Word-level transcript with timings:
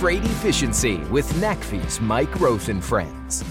Freight 0.00 0.24
Efficiency 0.24 0.96
with 1.10 1.30
NACFE's 1.42 2.00
Mike 2.00 2.30
Roeth 2.40 2.70
and 2.70 2.82
Friends. 2.82 3.44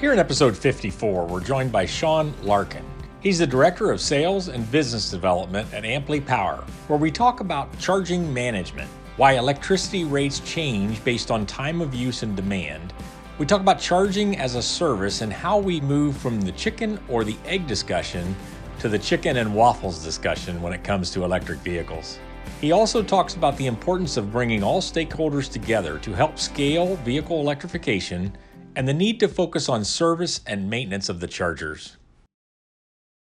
Here 0.00 0.12
in 0.12 0.20
episode 0.20 0.56
54, 0.56 1.26
we're 1.26 1.40
joined 1.40 1.72
by 1.72 1.84
Sean 1.84 2.32
Larkin. 2.44 2.84
He's 3.18 3.40
the 3.40 3.46
Director 3.48 3.90
of 3.90 4.00
Sales 4.00 4.46
and 4.46 4.70
Business 4.70 5.10
Development 5.10 5.66
at 5.74 5.84
Amply 5.84 6.20
Power, 6.20 6.64
where 6.86 6.96
we 6.96 7.10
talk 7.10 7.40
about 7.40 7.76
charging 7.80 8.32
management, 8.32 8.88
why 9.16 9.32
electricity 9.32 10.04
rates 10.04 10.38
change 10.38 11.02
based 11.02 11.32
on 11.32 11.44
time 11.44 11.80
of 11.80 11.92
use 11.92 12.22
and 12.22 12.36
demand. 12.36 12.92
We 13.38 13.44
talk 13.44 13.60
about 13.60 13.80
charging 13.80 14.36
as 14.38 14.54
a 14.54 14.62
service 14.62 15.22
and 15.22 15.32
how 15.32 15.58
we 15.58 15.80
move 15.80 16.16
from 16.16 16.40
the 16.40 16.52
chicken 16.52 17.00
or 17.08 17.24
the 17.24 17.36
egg 17.46 17.66
discussion 17.66 18.36
to 18.78 18.88
the 18.88 18.98
chicken 19.00 19.38
and 19.38 19.52
waffles 19.52 20.04
discussion 20.04 20.62
when 20.62 20.72
it 20.72 20.84
comes 20.84 21.10
to 21.10 21.24
electric 21.24 21.58
vehicles. 21.58 22.20
He 22.60 22.72
also 22.72 23.02
talks 23.02 23.34
about 23.34 23.56
the 23.56 23.66
importance 23.66 24.16
of 24.16 24.32
bringing 24.32 24.62
all 24.62 24.80
stakeholders 24.80 25.50
together 25.50 25.98
to 25.98 26.12
help 26.12 26.38
scale 26.38 26.96
vehicle 26.96 27.40
electrification 27.40 28.36
and 28.76 28.86
the 28.86 28.94
need 28.94 29.18
to 29.20 29.28
focus 29.28 29.68
on 29.68 29.84
service 29.84 30.40
and 30.46 30.68
maintenance 30.68 31.08
of 31.08 31.20
the 31.20 31.26
chargers. 31.26 31.96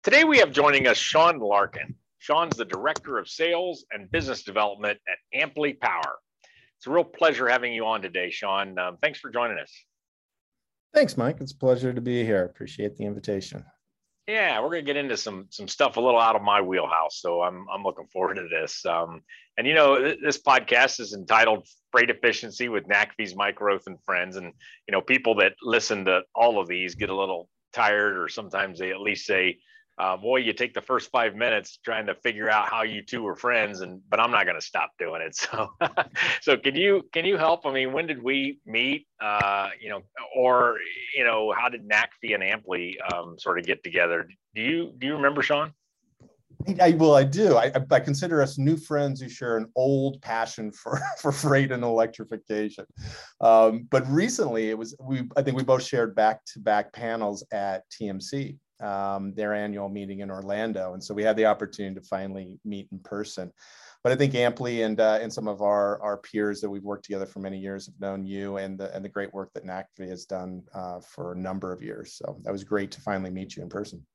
Today 0.04 0.24
we 0.24 0.38
have 0.38 0.52
joining 0.52 0.88
us 0.88 0.98
Sean 0.98 1.40
Larkin. 1.40 1.96
Sean's 2.20 2.58
the 2.58 2.66
Director 2.66 3.18
of 3.18 3.28
Sales 3.28 3.86
and 3.92 4.10
Business 4.10 4.44
Development 4.44 5.00
at 5.08 5.18
Amply 5.40 5.74
Power. 5.74 6.16
It's 6.78 6.88
a 6.88 6.90
real 6.90 7.04
pleasure 7.04 7.48
having 7.48 7.74
you 7.74 7.86
on 7.86 8.02
today, 8.02 8.30
Sean. 8.30 8.78
Um, 8.80 8.98
thanks 9.02 9.20
for 9.20 9.30
joining 9.30 9.58
us. 9.60 9.72
Thanks, 10.94 11.18
Mike. 11.18 11.38
It's 11.42 11.52
a 11.52 11.58
pleasure 11.58 11.94
to 11.94 12.02
be 12.02 12.24
here. 12.24 12.46
Appreciate 12.46 12.96
the 12.96 13.04
invitation. 13.04 13.66
Yeah, 14.28 14.60
we're 14.60 14.70
gonna 14.70 14.82
get 14.82 14.98
into 14.98 15.18
some 15.18 15.48
some 15.52 15.68
stuff 15.68 15.98
a 15.98 16.02
little 16.02 16.20
out 16.20 16.36
of 16.36 16.42
my 16.42 16.60
wheelhouse, 16.60 17.22
so 17.22 17.44
I'm 17.44 17.68
I'm 17.72 17.84
looking 17.84 18.08
forward 18.08 18.36
to 18.36 18.48
this. 18.50 18.84
Um, 18.84 19.22
and 19.56 19.68
you 19.68 19.76
know, 19.76 20.00
th- 20.00 20.20
this 20.24 20.42
podcast 20.42 21.00
is 21.00 21.14
entitled 21.14 21.68
"Freight 21.92 22.10
Efficiency" 22.10 22.68
with 22.68 22.88
NACFE's 22.88 23.36
Mike 23.36 23.60
Roeth 23.60 23.86
and 23.86 24.02
friends. 24.04 24.36
And 24.36 24.52
you 24.88 24.92
know, 24.92 25.02
people 25.02 25.36
that 25.36 25.54
listen 25.62 26.06
to 26.06 26.22
all 26.34 26.60
of 26.60 26.68
these 26.68 26.96
get 26.96 27.12
a 27.12 27.16
little 27.16 27.50
tired, 27.72 28.18
or 28.18 28.28
sometimes 28.28 28.80
they 28.80 28.90
at 28.90 29.00
least 29.00 29.28
say, 29.28 29.60
uh, 29.98 30.18
boy, 30.18 30.38
you 30.38 30.52
take 30.52 30.74
the 30.74 30.82
first 30.82 31.10
five 31.10 31.36
minutes 31.36 31.80
trying 31.84 32.06
to 32.08 32.16
figure 32.16 32.50
out 32.50 32.68
how 32.70 32.84
you 32.84 33.02
two 33.02 33.24
were 33.24 33.36
friends, 33.36 33.82
and 33.82 34.02
but 34.10 34.20
I'm 34.20 34.32
not 34.32 34.46
going 34.46 34.60
to 34.60 34.66
stop 34.66 34.92
doing 35.00 35.22
it. 35.22 35.36
So, 35.46 35.70
so 36.42 36.58
can 36.58 36.76
you 36.76 37.04
can 37.14 37.26
you 37.26 37.38
help? 37.38 37.66
I 37.66 37.72
mean, 37.72 37.94
when 37.94 38.08
did 38.08 38.22
we 38.22 38.60
meet? 38.66 39.08
Uh, 39.22 39.70
you 39.80 39.90
know, 39.90 40.02
or 40.36 40.78
you 41.16 41.24
know, 41.24 41.54
how 41.58 41.70
did 41.70 41.88
NACFE 41.88 42.34
and 42.34 42.44
Amply 42.44 42.98
um, 43.14 43.38
sort 43.38 43.60
of 43.60 43.66
get 43.66 43.84
together? 43.84 44.28
Do 44.54 44.62
you 44.62 44.94
do 44.98 45.08
you 45.08 45.14
remember, 45.16 45.42
Sean? 45.42 45.74
I, 46.82 46.92
well, 46.92 47.16
I 47.16 47.24
do. 47.24 47.58
I, 47.58 47.72
I 47.92 48.00
consider 48.00 48.42
us 48.42 48.58
new 48.58 48.78
friends 48.78 49.22
who 49.22 49.30
share 49.30 49.58
an 49.58 49.72
old 49.76 50.22
passion 50.22 50.72
for, 50.72 51.00
for 51.22 51.32
freight 51.32 51.72
and 51.72 51.84
electrification. 51.84 52.86
Um, 53.42 53.88
but 53.92 54.08
recently, 54.10 54.70
it 54.70 54.78
was 54.78 54.96
we. 55.00 55.30
I 55.38 55.42
think 55.42 55.58
we 55.58 55.64
both 55.64 55.84
shared 55.84 56.16
back 56.16 56.44
to 56.54 56.60
back 56.60 56.94
panels 56.94 57.46
at 57.52 57.84
TMC, 57.90 58.58
um, 58.82 59.34
their 59.34 59.54
annual 59.54 59.90
meeting 59.90 60.20
in 60.20 60.32
Orlando, 60.32 60.94
and 60.94 61.04
so 61.04 61.14
we 61.14 61.24
had 61.24 61.38
the 61.38 61.46
opportunity 61.46 61.96
to 61.96 62.02
finally 62.02 62.60
meet 62.66 62.88
in 62.92 63.00
person. 63.00 63.52
But 64.04 64.12
I 64.12 64.16
think 64.18 64.36
Amply 64.36 64.84
and 64.84 65.00
uh, 65.00 65.18
and 65.22 65.34
some 65.34 65.48
of 65.48 65.62
our 65.62 66.00
our 66.02 66.18
peers 66.18 66.62
that 66.62 66.70
we've 66.70 66.84
worked 66.84 67.06
together 67.06 67.26
for 67.26 67.40
many 67.40 67.58
years 67.58 67.88
have 67.88 68.00
known 68.00 68.24
you 68.24 68.58
and 68.58 68.78
the 68.78 68.96
and 68.96 69.04
the 69.04 69.10
great 69.10 69.34
work 69.34 69.52
that 69.54 69.66
NACFE 69.66 70.08
has 70.08 70.26
done 70.26 70.62
uh, 70.76 71.00
for 71.00 71.34
a 71.34 71.38
number 71.38 71.74
of 71.74 71.82
years. 71.82 72.14
So 72.14 72.38
that 72.44 72.52
was 72.52 72.64
great 72.64 72.92
to 72.92 73.02
finally 73.02 73.32
meet 73.32 73.56
you 73.56 73.64
in 73.64 73.70
person. 73.70 74.06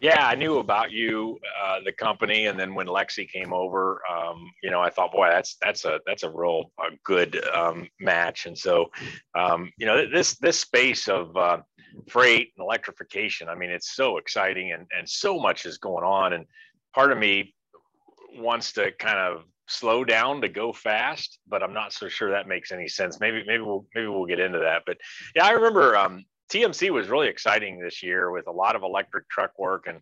Yeah, 0.00 0.26
I 0.26 0.34
knew 0.34 0.58
about 0.58 0.90
you, 0.92 1.38
uh, 1.62 1.80
the 1.84 1.92
company, 1.92 2.46
and 2.46 2.58
then 2.58 2.74
when 2.74 2.86
Lexi 2.86 3.30
came 3.30 3.52
over, 3.52 4.00
um, 4.10 4.50
you 4.62 4.70
know, 4.70 4.80
I 4.80 4.88
thought, 4.88 5.12
boy, 5.12 5.28
that's 5.28 5.56
that's 5.60 5.84
a 5.84 6.00
that's 6.06 6.22
a 6.22 6.30
real 6.30 6.72
a 6.78 6.96
good 7.04 7.44
um, 7.54 7.86
match. 8.00 8.46
And 8.46 8.56
so, 8.56 8.90
um, 9.34 9.70
you 9.76 9.84
know, 9.84 10.08
this 10.10 10.38
this 10.38 10.58
space 10.58 11.06
of 11.06 11.36
uh, 11.36 11.58
freight 12.08 12.52
and 12.56 12.64
electrification, 12.64 13.50
I 13.50 13.54
mean, 13.54 13.70
it's 13.70 13.94
so 13.94 14.16
exciting, 14.16 14.72
and 14.72 14.86
and 14.98 15.06
so 15.06 15.38
much 15.38 15.66
is 15.66 15.76
going 15.76 16.04
on. 16.04 16.32
And 16.32 16.46
part 16.94 17.12
of 17.12 17.18
me 17.18 17.54
wants 18.36 18.72
to 18.72 18.92
kind 18.92 19.18
of 19.18 19.44
slow 19.68 20.02
down 20.04 20.40
to 20.40 20.48
go 20.48 20.72
fast, 20.72 21.38
but 21.46 21.62
I'm 21.62 21.74
not 21.74 21.92
so 21.92 22.08
sure 22.08 22.30
that 22.30 22.48
makes 22.48 22.72
any 22.72 22.88
sense. 22.88 23.20
Maybe 23.20 23.44
maybe 23.46 23.62
we'll 23.62 23.84
maybe 23.94 24.06
we'll 24.06 24.24
get 24.24 24.40
into 24.40 24.60
that. 24.60 24.84
But 24.86 24.96
yeah, 25.36 25.44
I 25.44 25.50
remember 25.50 25.94
um, 25.94 26.24
TMC 26.50 26.90
was 26.90 27.08
really 27.08 27.28
exciting 27.28 27.78
this 27.78 28.02
year 28.02 28.30
with 28.30 28.48
a 28.48 28.52
lot 28.52 28.74
of 28.74 28.82
electric 28.82 29.28
truck 29.28 29.52
work, 29.58 29.86
and 29.86 30.00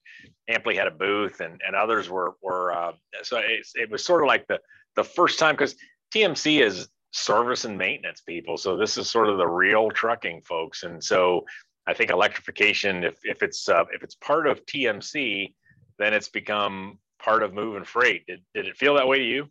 Amply 0.48 0.76
had 0.76 0.86
a 0.86 0.90
booth, 0.90 1.40
and, 1.40 1.60
and 1.66 1.76
others 1.76 2.08
were 2.08 2.34
were 2.42 2.72
uh, 2.72 2.92
so 3.22 3.38
it, 3.38 3.66
it 3.74 3.90
was 3.90 4.04
sort 4.04 4.22
of 4.22 4.28
like 4.28 4.46
the 4.48 4.58
the 4.96 5.04
first 5.04 5.38
time 5.38 5.54
because 5.54 5.76
TMC 6.14 6.64
is 6.64 6.88
service 7.12 7.64
and 7.64 7.76
maintenance 7.76 8.22
people, 8.22 8.56
so 8.56 8.76
this 8.76 8.96
is 8.96 9.10
sort 9.10 9.28
of 9.28 9.36
the 9.36 9.46
real 9.46 9.90
trucking 9.90 10.42
folks, 10.42 10.84
and 10.84 11.02
so 11.04 11.44
I 11.86 11.94
think 11.94 12.10
electrification, 12.10 13.04
if 13.04 13.18
if 13.24 13.42
it's 13.42 13.68
uh, 13.68 13.84
if 13.92 14.02
it's 14.02 14.14
part 14.14 14.46
of 14.46 14.64
TMC, 14.66 15.54
then 15.98 16.14
it's 16.14 16.28
become 16.28 16.98
part 17.18 17.42
of 17.42 17.52
moving 17.52 17.84
freight. 17.84 18.26
Did 18.26 18.40
did 18.54 18.66
it 18.66 18.76
feel 18.76 18.94
that 18.94 19.06
way 19.06 19.18
to 19.18 19.24
you? 19.24 19.50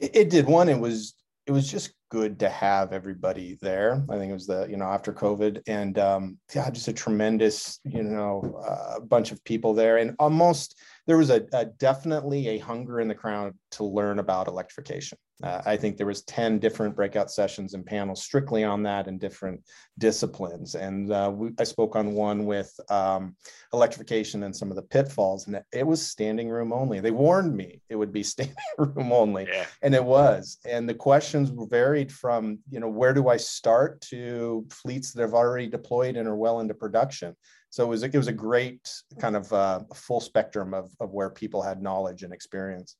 It, 0.00 0.16
it 0.16 0.30
did. 0.30 0.46
One, 0.46 0.68
it 0.68 0.78
was 0.78 1.14
it 1.46 1.52
was 1.52 1.70
just 1.70 1.92
good 2.14 2.38
to 2.38 2.48
have 2.48 2.92
everybody 2.92 3.58
there. 3.60 4.04
I 4.08 4.16
think 4.18 4.30
it 4.30 4.34
was 4.34 4.46
the, 4.46 4.68
you 4.70 4.76
know, 4.76 4.84
after 4.84 5.12
COVID 5.12 5.62
and 5.66 5.98
um, 5.98 6.38
yeah, 6.54 6.70
just 6.70 6.86
a 6.86 6.92
tremendous, 6.92 7.80
you 7.82 8.04
know, 8.04 8.62
uh, 8.64 9.00
bunch 9.00 9.32
of 9.32 9.42
people 9.42 9.74
there. 9.74 9.96
And 9.96 10.14
almost 10.20 10.78
there 11.06 11.18
was 11.18 11.30
a, 11.30 11.46
a 11.52 11.66
definitely 11.66 12.48
a 12.48 12.58
hunger 12.58 13.00
in 13.00 13.08
the 13.08 13.14
crowd 13.14 13.54
to 13.72 13.84
learn 13.84 14.18
about 14.18 14.48
electrification. 14.48 15.18
Uh, 15.42 15.60
I 15.66 15.76
think 15.76 15.96
there 15.96 16.06
was 16.06 16.22
10 16.22 16.60
different 16.60 16.94
breakout 16.94 17.30
sessions 17.30 17.74
and 17.74 17.84
panels 17.84 18.22
strictly 18.22 18.62
on 18.62 18.84
that 18.84 19.08
in 19.08 19.18
different 19.18 19.62
disciplines. 19.98 20.76
And 20.76 21.10
uh, 21.12 21.32
we, 21.34 21.50
I 21.58 21.64
spoke 21.64 21.96
on 21.96 22.14
one 22.14 22.46
with 22.46 22.72
um, 22.88 23.34
electrification 23.72 24.44
and 24.44 24.54
some 24.54 24.70
of 24.70 24.76
the 24.76 24.82
pitfalls, 24.82 25.48
and 25.48 25.60
it 25.72 25.86
was 25.86 26.06
standing 26.06 26.48
room 26.48 26.72
only. 26.72 27.00
They 27.00 27.10
warned 27.10 27.54
me 27.54 27.82
it 27.88 27.96
would 27.96 28.12
be 28.12 28.22
standing 28.34 28.54
room 28.78 29.12
only, 29.12 29.48
yeah. 29.48 29.66
and 29.82 29.94
it 29.94 30.04
was. 30.04 30.58
And 30.64 30.88
the 30.88 30.94
questions 30.94 31.50
varied 31.68 32.12
from, 32.12 32.60
you 32.70 32.78
know, 32.78 32.88
where 32.88 33.12
do 33.12 33.28
I 33.28 33.36
start 33.36 34.00
to 34.02 34.64
fleets 34.70 35.12
that 35.12 35.22
have 35.22 35.34
already 35.34 35.66
deployed 35.66 36.16
and 36.16 36.28
are 36.28 36.36
well 36.36 36.60
into 36.60 36.74
production. 36.74 37.34
So 37.74 37.82
it 37.82 37.88
was, 37.88 38.04
it 38.04 38.14
was 38.14 38.28
a 38.28 38.32
great 38.32 38.88
kind 39.18 39.34
of 39.34 39.52
uh, 39.52 39.80
full 39.92 40.20
spectrum 40.20 40.72
of, 40.72 40.92
of 41.00 41.10
where 41.10 41.28
people 41.28 41.60
had 41.60 41.82
knowledge 41.82 42.22
and 42.22 42.32
experience. 42.32 42.94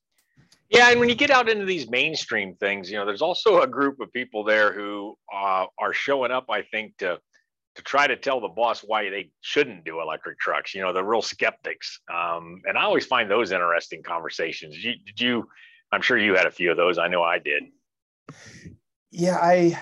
Yeah, 0.69 0.91
and 0.91 0.99
when 0.99 1.07
you 1.07 1.15
get 1.15 1.31
out 1.31 1.47
into 1.47 1.63
these 1.63 1.89
mainstream 1.89 2.55
things, 2.55 2.91
you 2.91 2.97
know, 2.97 3.05
there's 3.05 3.21
also 3.21 3.61
a 3.61 3.67
group 3.67 4.01
of 4.01 4.11
people 4.11 4.43
there 4.43 4.73
who 4.73 5.15
uh, 5.33 5.67
are 5.79 5.93
showing 5.93 6.29
up, 6.29 6.47
I 6.49 6.61
think, 6.61 6.97
to 6.97 7.21
to 7.75 7.81
try 7.83 8.05
to 8.05 8.17
tell 8.17 8.41
the 8.41 8.49
boss 8.49 8.81
why 8.81 9.09
they 9.09 9.31
shouldn't 9.39 9.85
do 9.85 10.01
electric 10.01 10.39
trucks. 10.39 10.75
You 10.75 10.81
know, 10.81 10.91
the 10.91 11.05
real 11.05 11.21
skeptics, 11.21 12.01
um, 12.13 12.61
and 12.65 12.77
I 12.77 12.83
always 12.83 13.05
find 13.05 13.31
those 13.31 13.53
interesting 13.53 14.03
conversations. 14.03 14.83
You, 14.83 14.95
did 15.05 15.21
you? 15.21 15.47
I'm 15.93 16.01
sure 16.01 16.17
you 16.17 16.35
had 16.35 16.47
a 16.47 16.51
few 16.51 16.69
of 16.69 16.75
those. 16.75 16.97
I 16.97 17.07
know 17.07 17.23
I 17.23 17.39
did. 17.39 17.63
Yeah, 19.09 19.37
I 19.41 19.79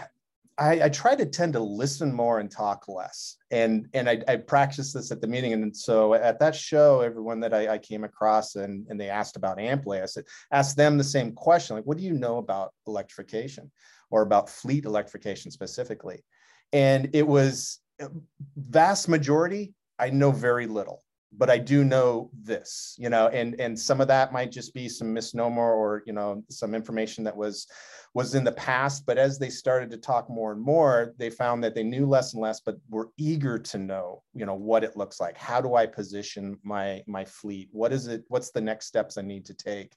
I, 0.58 0.84
I, 0.84 0.90
try 0.90 1.16
to 1.16 1.26
tend 1.26 1.54
to 1.54 1.60
listen 1.60 2.14
more 2.14 2.40
and 2.40 2.50
talk 2.50 2.88
less. 2.88 3.38
And 3.52 3.88
and 3.94 4.10
I, 4.10 4.22
I 4.28 4.36
practice 4.36 4.94
this 4.94 5.12
at 5.12 5.22
the 5.22 5.28
meeting. 5.28 5.54
And 5.54 5.76
so 5.76 6.14
at 6.14 6.40
that 6.40 6.56
show, 6.56 7.02
everyone 7.02 7.40
that 7.40 7.54
I, 7.54 7.74
I, 7.74 7.78
came 7.78 8.04
across 8.04 8.56
and, 8.56 8.86
and 8.90 9.00
they 9.00 9.10
asked 9.10 9.36
about 9.36 9.60
Amply, 9.60 10.02
I 10.02 10.06
said, 10.06 10.26
ask 10.52 10.76
them 10.76 10.98
the 10.98 11.04
same 11.04 11.34
question. 11.34 11.76
Like, 11.76 11.86
what 11.86 11.98
do 11.98 12.04
you 12.04 12.14
know 12.14 12.38
about 12.38 12.74
electrification 12.88 13.72
or 14.12 14.22
about 14.22 14.50
fleet 14.50 14.86
electrification 14.86 15.50
specifically? 15.50 16.24
And 16.72 17.10
it 17.14 17.28
was 17.28 17.80
uh, 18.02 18.08
vast 18.56 19.10
majority, 19.10 19.74
I 19.98 20.10
know 20.10 20.32
very 20.32 20.68
little 20.68 21.04
but 21.38 21.50
I 21.50 21.58
do 21.58 21.84
know 21.84 22.30
this, 22.34 22.96
you 23.00 23.10
know, 23.10 23.28
and 23.28 23.60
and 23.60 23.78
some 23.78 24.02
of 24.02 24.08
that 24.08 24.34
might 24.34 24.52
just 24.52 24.74
be 24.74 24.88
some 24.88 25.14
misnomer 25.14 25.74
or 25.74 26.04
you 26.06 26.14
know 26.14 26.44
some 26.50 26.76
information 26.76 27.24
that 27.24 27.36
was 27.36 27.68
was 28.14 28.36
in 28.36 28.44
the 28.44 28.52
past. 28.52 29.06
But 29.06 29.18
as 29.18 29.40
they 29.40 29.50
started 29.50 29.90
to 29.92 29.98
talk 29.98 30.30
more 30.30 30.52
and 30.52 30.62
more, 30.62 31.14
they 31.18 31.30
found 31.30 31.64
that 31.64 31.74
they 31.74 31.84
knew 31.84 32.06
less 32.06 32.34
and 32.34 32.42
less, 32.42 32.62
but 32.62 32.78
were 32.90 33.10
eager 33.18 33.58
to 33.58 33.78
know, 33.78 34.22
you 34.34 34.46
know, 34.46 34.54
what 34.54 34.84
it 34.84 34.96
looks 34.96 35.20
like. 35.20 35.38
How 35.38 35.62
do 35.62 35.76
I 35.76 35.86
position 35.86 36.58
my 36.64 37.04
my 37.08 37.26
fleet? 37.26 37.70
What 37.72 37.92
is 37.92 38.08
it? 38.08 38.24
What's 38.28 38.52
the 38.52 38.62
next 38.62 38.88
steps 38.88 39.18
I 39.18 39.22
need 39.22 39.46
to 39.46 39.54
take? 39.54 39.96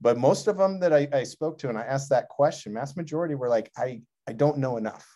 But 0.00 0.18
most 0.18 0.46
of 0.46 0.58
them 0.58 0.78
that 0.80 0.92
I, 0.92 1.08
I 1.12 1.24
spoke 1.24 1.58
to 1.58 1.70
and 1.70 1.78
I 1.78 1.82
asked 1.82 2.10
that 2.10 2.28
question, 2.28 2.74
mass 2.74 2.96
majority 2.96 3.34
were 3.34 3.48
like, 3.48 3.70
I 3.76 4.02
I 4.28 4.32
don't 4.32 4.58
know 4.58 4.76
enough 4.76 5.15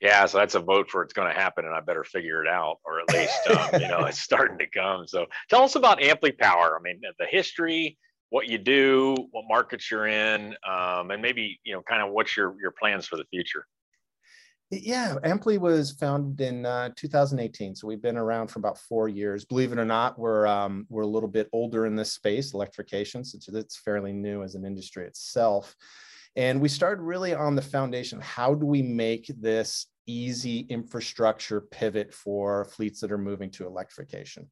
yeah, 0.00 0.26
so 0.26 0.38
that's 0.38 0.54
a 0.54 0.60
vote 0.60 0.90
for 0.90 1.02
it's 1.02 1.14
going 1.14 1.32
to 1.32 1.38
happen, 1.38 1.64
and 1.64 1.74
I 1.74 1.80
better 1.80 2.04
figure 2.04 2.42
it 2.42 2.48
out, 2.48 2.78
or 2.84 3.00
at 3.00 3.10
least 3.12 3.38
um, 3.50 3.80
you 3.80 3.88
know 3.88 4.04
it's 4.04 4.20
starting 4.20 4.58
to 4.58 4.66
come. 4.66 5.06
So 5.06 5.26
tell 5.48 5.62
us 5.62 5.74
about 5.74 6.02
Amply 6.02 6.32
Power. 6.32 6.78
I 6.78 6.82
mean, 6.82 7.00
the 7.18 7.26
history, 7.26 7.96
what 8.28 8.48
you 8.48 8.58
do, 8.58 9.16
what 9.30 9.44
markets 9.48 9.90
you're 9.90 10.06
in, 10.06 10.54
um, 10.68 11.10
and 11.10 11.22
maybe 11.22 11.58
you 11.64 11.72
know 11.72 11.82
kind 11.82 12.02
of 12.02 12.12
what's 12.12 12.36
your 12.36 12.54
your 12.60 12.72
plans 12.72 13.06
for 13.06 13.16
the 13.16 13.24
future. 13.30 13.66
Yeah, 14.70 15.14
Amply 15.22 15.58
was 15.58 15.92
founded 15.92 16.40
in 16.40 16.66
uh, 16.66 16.90
2018, 16.96 17.76
so 17.76 17.86
we've 17.86 18.02
been 18.02 18.16
around 18.16 18.48
for 18.48 18.58
about 18.58 18.76
four 18.76 19.08
years. 19.08 19.44
Believe 19.44 19.70
it 19.70 19.78
or 19.78 19.84
not, 19.84 20.18
we're 20.18 20.46
um, 20.46 20.86
we're 20.90 21.02
a 21.02 21.06
little 21.06 21.28
bit 21.28 21.48
older 21.54 21.86
in 21.86 21.96
this 21.96 22.12
space, 22.12 22.52
electrification, 22.52 23.24
since 23.24 23.48
it's 23.48 23.78
fairly 23.78 24.12
new 24.12 24.42
as 24.42 24.56
an 24.56 24.66
industry 24.66 25.06
itself 25.06 25.74
And 26.36 26.60
we 26.60 26.68
started 26.68 27.02
really 27.02 27.34
on 27.34 27.56
the 27.56 27.62
foundation. 27.62 28.20
How 28.20 28.54
do 28.54 28.66
we 28.66 28.82
make 28.82 29.30
this 29.40 29.86
easy 30.06 30.60
infrastructure 30.68 31.62
pivot 31.62 32.12
for 32.12 32.66
fleets 32.66 33.00
that 33.00 33.10
are 33.10 33.18
moving 33.18 33.50
to 33.52 33.66
electrification? 33.66 34.48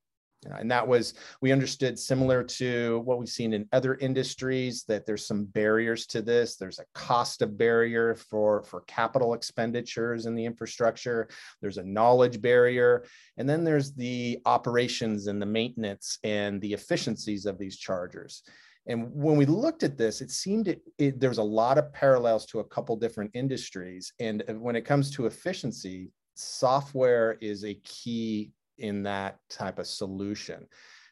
And 0.58 0.70
that 0.70 0.86
was, 0.86 1.14
we 1.40 1.52
understood 1.52 1.98
similar 1.98 2.42
to 2.44 3.00
what 3.04 3.18
we've 3.18 3.28
seen 3.28 3.54
in 3.54 3.66
other 3.72 3.94
industries, 3.94 4.84
that 4.84 5.06
there's 5.06 5.26
some 5.26 5.44
barriers 5.44 6.06
to 6.08 6.20
this. 6.20 6.56
There's 6.56 6.78
a 6.78 6.84
cost 6.94 7.40
of 7.40 7.56
barrier 7.56 8.14
for, 8.14 8.62
for 8.64 8.82
capital 8.82 9.32
expenditures 9.32 10.26
in 10.26 10.34
the 10.34 10.44
infrastructure. 10.44 11.28
There's 11.62 11.78
a 11.78 11.84
knowledge 11.84 12.42
barrier. 12.42 13.04
And 13.38 13.48
then 13.48 13.64
there's 13.64 13.94
the 13.94 14.38
operations 14.44 15.28
and 15.28 15.40
the 15.40 15.46
maintenance 15.46 16.18
and 16.24 16.60
the 16.60 16.74
efficiencies 16.74 17.46
of 17.46 17.58
these 17.58 17.78
chargers. 17.78 18.42
And 18.86 19.10
when 19.14 19.36
we 19.36 19.46
looked 19.46 19.82
at 19.82 19.96
this, 19.96 20.20
it 20.20 20.30
seemed 20.30 20.68
it, 20.68 20.82
it, 20.98 21.18
there's 21.18 21.38
a 21.38 21.42
lot 21.42 21.78
of 21.78 21.92
parallels 21.92 22.44
to 22.46 22.60
a 22.60 22.64
couple 22.64 22.96
different 22.96 23.30
industries. 23.34 24.12
And 24.20 24.42
when 24.48 24.76
it 24.76 24.84
comes 24.84 25.10
to 25.12 25.26
efficiency, 25.26 26.10
software 26.34 27.38
is 27.40 27.64
a 27.64 27.74
key 27.84 28.52
in 28.78 29.02
that 29.04 29.38
type 29.48 29.78
of 29.78 29.86
solution. 29.86 30.66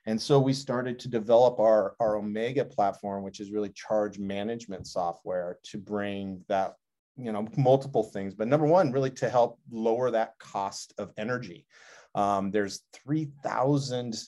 And 0.06 0.20
so 0.20 0.38
we 0.40 0.52
started 0.52 0.98
to 1.00 1.08
develop 1.08 1.60
our, 1.60 1.94
our 2.00 2.16
Omega 2.16 2.64
platform, 2.64 3.22
which 3.22 3.40
is 3.40 3.52
really 3.52 3.70
charge 3.70 4.18
management 4.18 4.86
software 4.86 5.58
to 5.64 5.78
bring 5.78 6.44
that, 6.48 6.74
you 7.16 7.30
know, 7.30 7.46
multiple 7.56 8.02
things. 8.02 8.34
But 8.34 8.48
number 8.48 8.66
one, 8.66 8.90
really 8.90 9.10
to 9.12 9.30
help 9.30 9.60
lower 9.70 10.10
that 10.10 10.34
cost 10.38 10.92
of 10.98 11.12
energy. 11.16 11.66
Um, 12.14 12.50
there's 12.50 12.82
3,000 12.92 14.20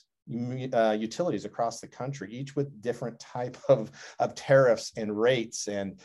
uh, 0.73 0.97
utilities 0.99 1.45
across 1.45 1.79
the 1.79 1.87
country, 1.87 2.31
each 2.31 2.55
with 2.55 2.81
different 2.81 3.19
type 3.19 3.57
of, 3.69 3.91
of 4.19 4.35
tariffs 4.35 4.91
and 4.97 5.19
rates. 5.19 5.67
And 5.67 5.99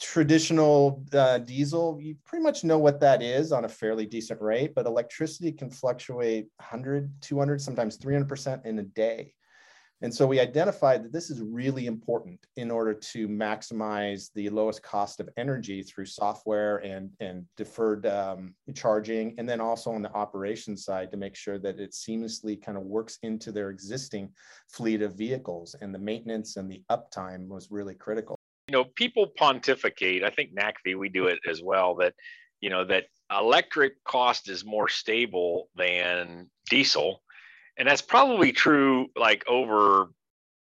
traditional 0.00 1.04
uh, 1.12 1.38
diesel, 1.38 1.98
you 2.00 2.16
pretty 2.24 2.42
much 2.42 2.64
know 2.64 2.78
what 2.78 3.00
that 3.00 3.22
is 3.22 3.52
on 3.52 3.64
a 3.64 3.68
fairly 3.68 4.06
decent 4.06 4.40
rate, 4.40 4.74
but 4.74 4.86
electricity 4.86 5.52
can 5.52 5.70
fluctuate 5.70 6.46
100, 6.56 7.12
200, 7.20 7.60
sometimes 7.60 7.98
300% 7.98 8.64
in 8.64 8.78
a 8.78 8.82
day. 8.82 9.34
And 10.02 10.14
so 10.14 10.26
we 10.26 10.40
identified 10.40 11.04
that 11.04 11.12
this 11.12 11.28
is 11.30 11.42
really 11.42 11.86
important 11.86 12.38
in 12.56 12.70
order 12.70 12.94
to 12.94 13.28
maximize 13.28 14.30
the 14.34 14.48
lowest 14.48 14.82
cost 14.82 15.20
of 15.20 15.28
energy 15.36 15.82
through 15.82 16.06
software 16.06 16.78
and, 16.78 17.10
and 17.20 17.44
deferred 17.56 18.06
um, 18.06 18.54
charging. 18.74 19.34
And 19.38 19.48
then 19.48 19.60
also 19.60 19.90
on 19.90 20.00
the 20.02 20.12
operations 20.14 20.84
side 20.84 21.10
to 21.10 21.18
make 21.18 21.36
sure 21.36 21.58
that 21.58 21.78
it 21.78 21.92
seamlessly 21.92 22.60
kind 22.62 22.78
of 22.78 22.84
works 22.84 23.18
into 23.22 23.52
their 23.52 23.68
existing 23.70 24.30
fleet 24.72 25.02
of 25.02 25.16
vehicles. 25.16 25.76
And 25.80 25.94
the 25.94 25.98
maintenance 25.98 26.56
and 26.56 26.70
the 26.70 26.82
uptime 26.90 27.48
was 27.48 27.70
really 27.70 27.94
critical 27.94 28.36
you 28.68 28.76
know, 28.76 28.84
people 28.94 29.26
pontificate. 29.36 30.22
I 30.22 30.30
think 30.30 30.54
NACFE, 30.54 30.96
we 30.96 31.08
do 31.08 31.26
it 31.26 31.40
as 31.48 31.60
well. 31.60 31.96
That 31.96 32.14
you 32.60 32.70
know 32.70 32.84
that 32.84 33.06
electric 33.30 34.02
cost 34.04 34.48
is 34.48 34.64
more 34.64 34.88
stable 34.88 35.68
than 35.74 36.48
diesel, 36.68 37.22
and 37.80 37.88
that's 37.88 38.02
probably 38.02 38.52
true 38.52 39.08
like 39.16 39.42
over 39.48 40.10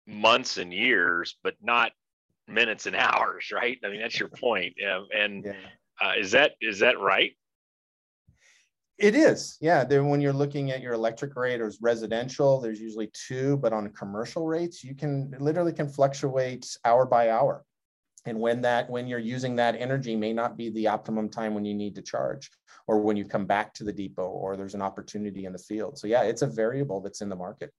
months 0.06 0.58
and 0.58 0.72
years, 0.72 1.38
but 1.44 1.56
not 1.60 1.92
minutes 2.48 2.86
and 2.86 2.96
hours, 2.96 3.52
right? 3.52 3.78
I 3.84 3.90
mean, 3.90 4.00
that's 4.00 4.18
your 4.18 4.30
point. 4.30 4.76
and 5.14 5.44
yeah. 5.44 5.54
uh, 6.00 6.14
is 6.18 6.32
that 6.32 6.52
is 6.62 6.80
that 6.80 7.00
right? 7.00 7.32
It 9.00 9.16
is, 9.16 9.58
yeah. 9.60 9.86
Then 9.86 10.10
when 10.10 10.22
you're 10.22 10.34
looking 10.34 10.72
at 10.72 10.82
your 10.82 10.94
electric 10.94 11.36
rate 11.36 11.62
or 11.62 11.72
residential, 11.82 12.60
there's 12.60 12.82
usually 12.82 13.10
two, 13.14 13.58
but 13.58 13.74
on 13.74 13.90
commercial 13.94 14.46
rates, 14.46 14.84
you 14.84 14.94
can 14.94 15.34
literally 15.40 15.72
can 15.74 15.88
fluctuate 15.88 16.68
hour 16.86 17.06
by 17.06 17.32
hour 17.32 17.64
and 18.26 18.40
when 18.40 18.62
that 18.62 18.90
when 18.90 19.08
you're 19.08 19.20
using 19.20 19.56
that 19.56 19.76
energy 19.76 20.16
may 20.16 20.34
not 20.34 20.58
be 20.58 20.70
the 20.70 20.88
optimum 20.88 21.30
time 21.30 21.54
when 21.54 21.66
you 21.66 21.74
need 21.74 21.96
to 21.96 22.02
charge 22.02 22.50
or 22.88 23.00
when 23.00 23.16
you 23.16 23.26
come 23.26 23.46
back 23.46 23.74
to 23.76 23.84
the 23.84 23.94
depot 23.94 24.28
or 24.28 24.58
there's 24.58 24.76
an 24.76 24.82
opportunity 24.82 25.46
in 25.46 25.54
the 25.54 25.60
field. 25.60 25.98
So 25.98 26.08
yeah 26.08 26.24
it's 26.24 26.42
a 26.42 26.48
variable 26.48 27.02
that's 27.02 27.22
in 27.22 27.30
the 27.30 27.36
market. 27.36 27.72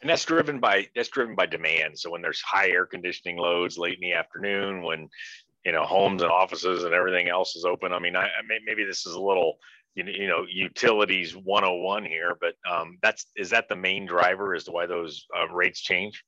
And 0.00 0.10
that's 0.10 0.24
driven 0.24 0.58
by 0.58 0.88
that's 0.94 1.08
driven 1.08 1.34
by 1.34 1.46
demand. 1.46 1.98
So 1.98 2.10
when 2.10 2.22
there's 2.22 2.40
high 2.40 2.70
air 2.70 2.86
conditioning 2.86 3.36
loads 3.36 3.78
late 3.78 3.94
in 3.94 4.00
the 4.00 4.14
afternoon 4.14 4.82
when 4.82 5.08
you 5.64 5.72
know 5.72 5.84
homes 5.84 6.22
and 6.22 6.30
offices 6.30 6.84
and 6.84 6.94
everything 6.94 7.28
else 7.28 7.54
is 7.56 7.64
open 7.64 7.92
i 7.92 7.98
mean 7.98 8.16
I, 8.16 8.28
maybe 8.66 8.84
this 8.84 9.06
is 9.06 9.14
a 9.14 9.20
little 9.20 9.58
you 9.94 10.26
know 10.26 10.44
utilities 10.50 11.36
101 11.36 12.04
here 12.04 12.36
but 12.40 12.54
um, 12.70 12.98
that's 13.02 13.26
is 13.36 13.50
that 13.50 13.68
the 13.68 13.76
main 13.76 14.06
driver 14.06 14.54
as 14.54 14.64
to 14.64 14.72
why 14.72 14.86
those 14.86 15.26
uh, 15.38 15.48
rates 15.48 15.80
change 15.80 16.24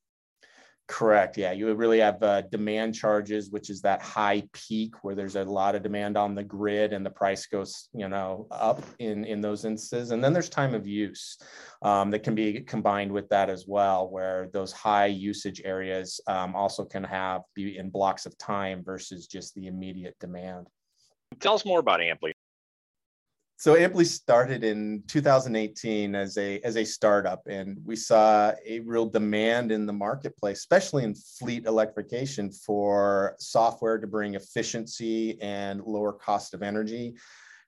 Correct. 0.87 1.39
Yeah, 1.39 1.53
you 1.53 1.65
would 1.65 1.79
really 1.79 2.01
have 2.01 2.23
uh, 2.23 2.43
demand 2.43 2.95
charges, 2.95 3.51
which 3.51 3.71
is 3.71 3.81
that 3.81 4.03
high 4.03 4.43
peak 4.53 5.03
where 5.03 5.15
there's 5.15 5.35
a 5.35 5.43
lot 5.43 5.75
of 5.75 5.83
demand 5.83 6.19
on 6.19 6.35
the 6.35 6.45
grid 6.45 6.93
and 6.93 7.05
the 7.05 7.11
price 7.11 7.47
goes, 7.47 7.89
you 7.95 8.07
know, 8.07 8.47
up 8.51 8.83
in 8.99 9.25
in 9.25 9.41
those 9.41 9.65
instances. 9.65 10.11
And 10.11 10.23
then 10.23 10.35
there's 10.35 10.51
time 10.51 10.75
of 10.75 10.87
use 10.87 11.39
um, 11.81 12.11
that 12.11 12.23
can 12.23 12.35
be 12.35 12.61
combined 12.61 13.11
with 13.11 13.31
that 13.31 13.49
as 13.49 13.65
well, 13.67 14.11
where 14.11 14.51
those 14.53 14.73
high 14.73 15.07
usage 15.07 15.63
areas 15.65 16.21
um, 16.27 16.55
also 16.55 16.85
can 16.85 17.05
have 17.05 17.41
be 17.55 17.79
in 17.79 17.89
blocks 17.89 18.27
of 18.27 18.37
time 18.37 18.85
versus 18.85 19.27
just 19.27 19.55
the 19.55 19.69
immediate 19.69 20.17
demand. 20.21 20.69
Tell 21.41 21.55
us 21.55 21.65
more 21.65 21.81
about 21.81 22.03
Amply. 22.03 22.34
So 23.57 23.77
Amply 23.77 24.05
started 24.05 24.65
in 24.65 25.05
2018 25.07 26.15
as 26.15 26.37
a 26.39 26.61
as 26.61 26.77
a 26.77 26.85
startup, 26.85 27.47
and 27.47 27.79
we 27.85 27.95
saw 27.95 28.53
a 28.67 28.81
real 28.81 29.07
demand 29.07 29.71
in 29.71 29.87
the 29.87 29.93
marketplace, 29.93 30.59
especially 30.59 31.05
in 31.05 31.15
fleet 31.15 31.65
electrification, 31.67 32.51
for 32.51 33.37
software 33.39 33.99
to 33.99 34.07
bring 34.09 34.35
efficiency 34.35 35.41
and 35.41 35.81
lower 35.87 36.13
cost 36.13 36.53
of 36.53 36.63
energy, 36.63 37.15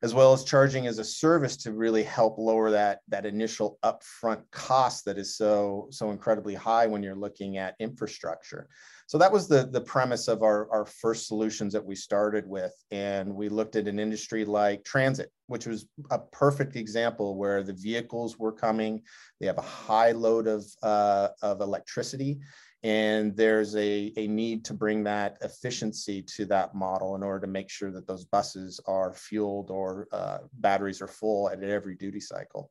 as 0.03 0.13
well 0.13 0.33
as 0.33 0.43
charging 0.43 0.89
as 0.89 0.99
a 0.99 1.05
service 1.05 1.57
to 1.59 1.73
really 1.73 2.03
help 2.03 2.37
lower 2.37 2.71
that 2.73 2.99
that 3.09 3.25
initial 3.25 3.79
upfront 3.85 4.43
cost 4.51 5.05
that 5.05 5.19
is 5.19 5.37
so 5.37 5.87
so 5.93 6.11
incredibly 6.11 6.55
high 6.55 6.89
when 6.89 7.03
you're 7.03 7.15
looking 7.15 7.59
at 7.59 7.77
infrastructure. 7.79 8.69
So 9.09 9.19
that 9.19 9.31
was 9.31 9.47
the, 9.47 9.69
the 9.71 9.81
premise 9.81 10.27
of 10.27 10.43
our, 10.43 10.69
our 10.73 10.85
first 10.85 11.29
solutions 11.29 11.73
that 11.73 11.85
we 11.85 11.95
started 11.95 12.45
with. 12.47 12.73
And 12.91 13.33
we 13.33 13.49
looked 13.49 13.77
at 13.77 13.87
an 13.87 14.01
industry 14.01 14.45
like 14.45 14.85
transit, 14.85 15.31
which 15.47 15.65
was 15.65 15.87
a 16.11 16.19
perfect 16.19 16.75
example 16.75 17.37
where 17.37 17.63
the 17.63 17.73
vehicles 17.73 18.37
were 18.37 18.53
coming, 18.53 19.03
they 19.41 19.47
have 19.47 19.59
a 19.59 19.63
high 19.63 20.11
load 20.11 20.49
of, 20.49 20.65
uh, 20.83 21.29
of 21.41 21.61
electricity, 21.61 22.41
and 22.83 23.37
there's 23.37 23.77
a, 23.77 24.13
a 24.17 24.27
need 24.27 24.65
to 24.65 24.75
bring 24.75 25.05
that 25.05 25.39
efficiency 25.41 26.23
to 26.23 26.45
that 26.47 26.75
model 26.75 27.15
in 27.15 27.23
order 27.23 27.47
to 27.47 27.53
make 27.53 27.71
sure 27.71 27.93
that 27.93 28.07
those 28.09 28.25
buses 28.25 28.81
are 28.87 29.15
fueled 29.15 29.71
or 29.71 30.09
uh, 30.13 30.39
batteries 30.55 31.01
are 31.01 31.09
full 31.09 31.49
at 31.49 31.63
every 31.63 31.95
duty 31.95 32.21
cycle 32.21 32.71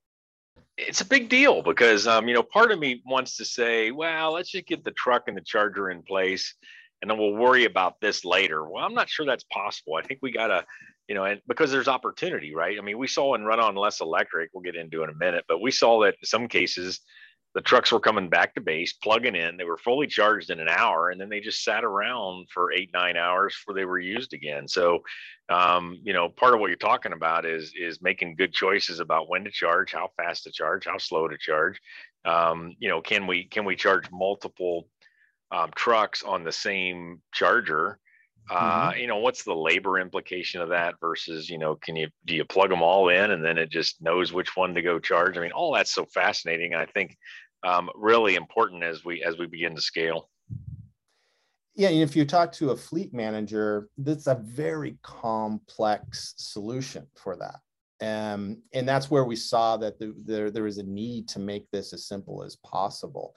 it's 0.77 1.01
a 1.01 1.05
big 1.05 1.29
deal 1.29 1.62
because 1.62 2.08
um, 2.08 2.27
you 2.27 2.34
know 2.34 2.44
part 2.44 2.72
of 2.72 2.79
me 2.79 3.01
wants 3.05 3.38
to 3.38 3.46
say 3.46 3.91
well 3.91 4.34
let's 4.34 4.51
just 4.51 4.67
get 4.67 4.84
the 4.84 4.91
truck 4.91 5.24
and 5.27 5.38
the 5.38 5.41
charger 5.41 5.89
in 5.89 6.01
place 6.01 6.53
and 7.01 7.12
then 7.12 7.17
we'll 7.17 7.34
worry 7.34 7.65
about 7.65 8.00
this 8.01 8.25
later. 8.25 8.67
Well 8.67 8.84
i'm 8.84 8.94
not 8.94 9.10
sure 9.10 9.25
that's 9.25 9.46
possible. 9.46 9.96
I 9.96 10.01
think 10.01 10.20
we 10.22 10.32
got 10.32 10.48
to 10.48 10.65
you 11.08 11.15
know 11.15 11.24
and 11.24 11.41
because 11.48 11.72
there's 11.72 11.88
opportunity 11.88 12.53
right? 12.55 12.77
I 12.77 12.82
mean 12.82 12.98
we 12.98 13.08
saw 13.08 13.36
in 13.36 13.46
run 13.46 13.60
on 13.60 13.75
less 13.75 14.01
electric 14.01 14.50
we'll 14.53 14.63
get 14.63 14.75
into 14.75 15.03
in 15.03 15.10
a 15.10 15.15
minute 15.15 15.46
but 15.48 15.62
we 15.62 15.72
saw 15.72 16.01
that 16.01 16.15
in 16.22 16.25
some 16.25 16.48
cases 16.48 17.01
the 17.55 17.62
trucks 17.62 17.89
were 17.93 18.01
coming 18.01 18.29
back 18.29 18.53
to 18.53 18.62
base, 18.62 18.91
plugging 18.91 19.35
in. 19.35 19.55
They 19.55 19.63
were 19.63 19.77
fully 19.77 20.07
charged 20.07 20.50
in 20.50 20.59
an 20.59 20.67
hour, 20.67 21.09
and 21.09 21.19
then 21.19 21.29
they 21.29 21.39
just 21.39 21.63
sat 21.63 21.85
around 21.85 22.50
for 22.53 22.74
eight, 22.74 22.89
nine 22.93 23.15
hours 23.15 23.55
before 23.55 23.74
they 23.74 23.85
were 23.85 23.97
used 23.97 24.33
again. 24.33 24.67
So, 24.67 25.00
um, 25.47 25.97
you 26.03 26.12
know, 26.12 26.27
part 26.27 26.53
of 26.53 26.59
what 26.59 26.67
you're 26.67 26.75
talking 26.75 27.13
about 27.13 27.45
is 27.45 27.74
is 27.79 28.01
making 28.01 28.35
good 28.35 28.51
choices 28.51 29.00
about 29.00 29.29
when 29.29 29.45
to 29.45 29.51
charge, 29.51 29.93
how 29.93 30.09
fast 30.17 30.43
to 30.43 30.51
charge, 30.51 30.85
how 30.85 30.97
slow 30.97 31.29
to 31.29 31.38
charge. 31.38 31.79
Um, 32.25 32.74
you 32.77 32.89
know, 32.89 33.01
can 33.01 33.25
we 33.25 33.45
can 33.45 33.63
we 33.63 33.77
charge 33.77 34.12
multiple 34.12 34.89
um, 35.50 35.71
trucks 35.75 36.24
on 36.24 36.43
the 36.43 36.51
same 36.51 37.21
charger? 37.33 38.00
Uh, 38.50 38.91
mm-hmm. 38.91 39.00
you 39.00 39.07
know, 39.07 39.17
what's 39.17 39.43
the 39.43 39.55
labor 39.55 39.97
implication 39.97 40.62
of 40.62 40.69
that 40.69 40.95
versus, 41.00 41.50
you 41.50 41.57
know, 41.57 41.75
can 41.75 41.95
you 41.95 42.09
do 42.25 42.35
you 42.35 42.45
plug 42.45 42.69
them 42.69 42.83
all 42.83 43.09
in 43.09 43.31
and 43.31 43.43
then 43.43 43.57
it 43.57 43.71
just 43.71 44.01
knows 44.01 44.31
which 44.31 44.55
one 44.55 44.75
to 44.75 44.83
go 44.83 45.00
charge? 45.00 45.38
I 45.38 45.41
mean, 45.41 45.51
all 45.51 45.74
that's 45.74 45.93
so 45.93 46.05
fascinating. 46.05 46.75
I 46.75 46.85
think 46.85 47.17
um, 47.65 47.89
really 47.95 48.36
important 48.36 48.84
as 48.84 49.03
we 49.03 49.24
as 49.24 49.38
we 49.38 49.48
begin 49.48 49.75
to 49.75 49.81
scale. 49.81 50.29
Yeah, 51.75 51.89
if 51.89 52.15
you 52.15 52.24
talk 52.24 52.53
to 52.53 52.72
a 52.72 52.77
fleet 52.77 53.13
manager, 53.13 53.89
that's 53.98 54.27
a 54.27 54.36
very 54.36 54.98
complex 55.03 56.34
solution 56.38 57.05
for 57.15 57.36
that. 57.36 57.60
Um, 58.01 58.62
and 58.74 58.88
that's 58.88 59.12
where 59.12 59.25
we 59.25 59.36
saw 59.36 59.75
that 59.77 60.00
the, 60.00 60.13
there, 60.24 60.51
there 60.51 60.67
is 60.67 60.77
a 60.77 60.84
need 60.84 61.27
to 61.29 61.39
make 61.39 61.69
this 61.72 61.91
as 61.91 62.07
simple 62.07 62.43
as 62.43 62.55
possible. 62.57 63.36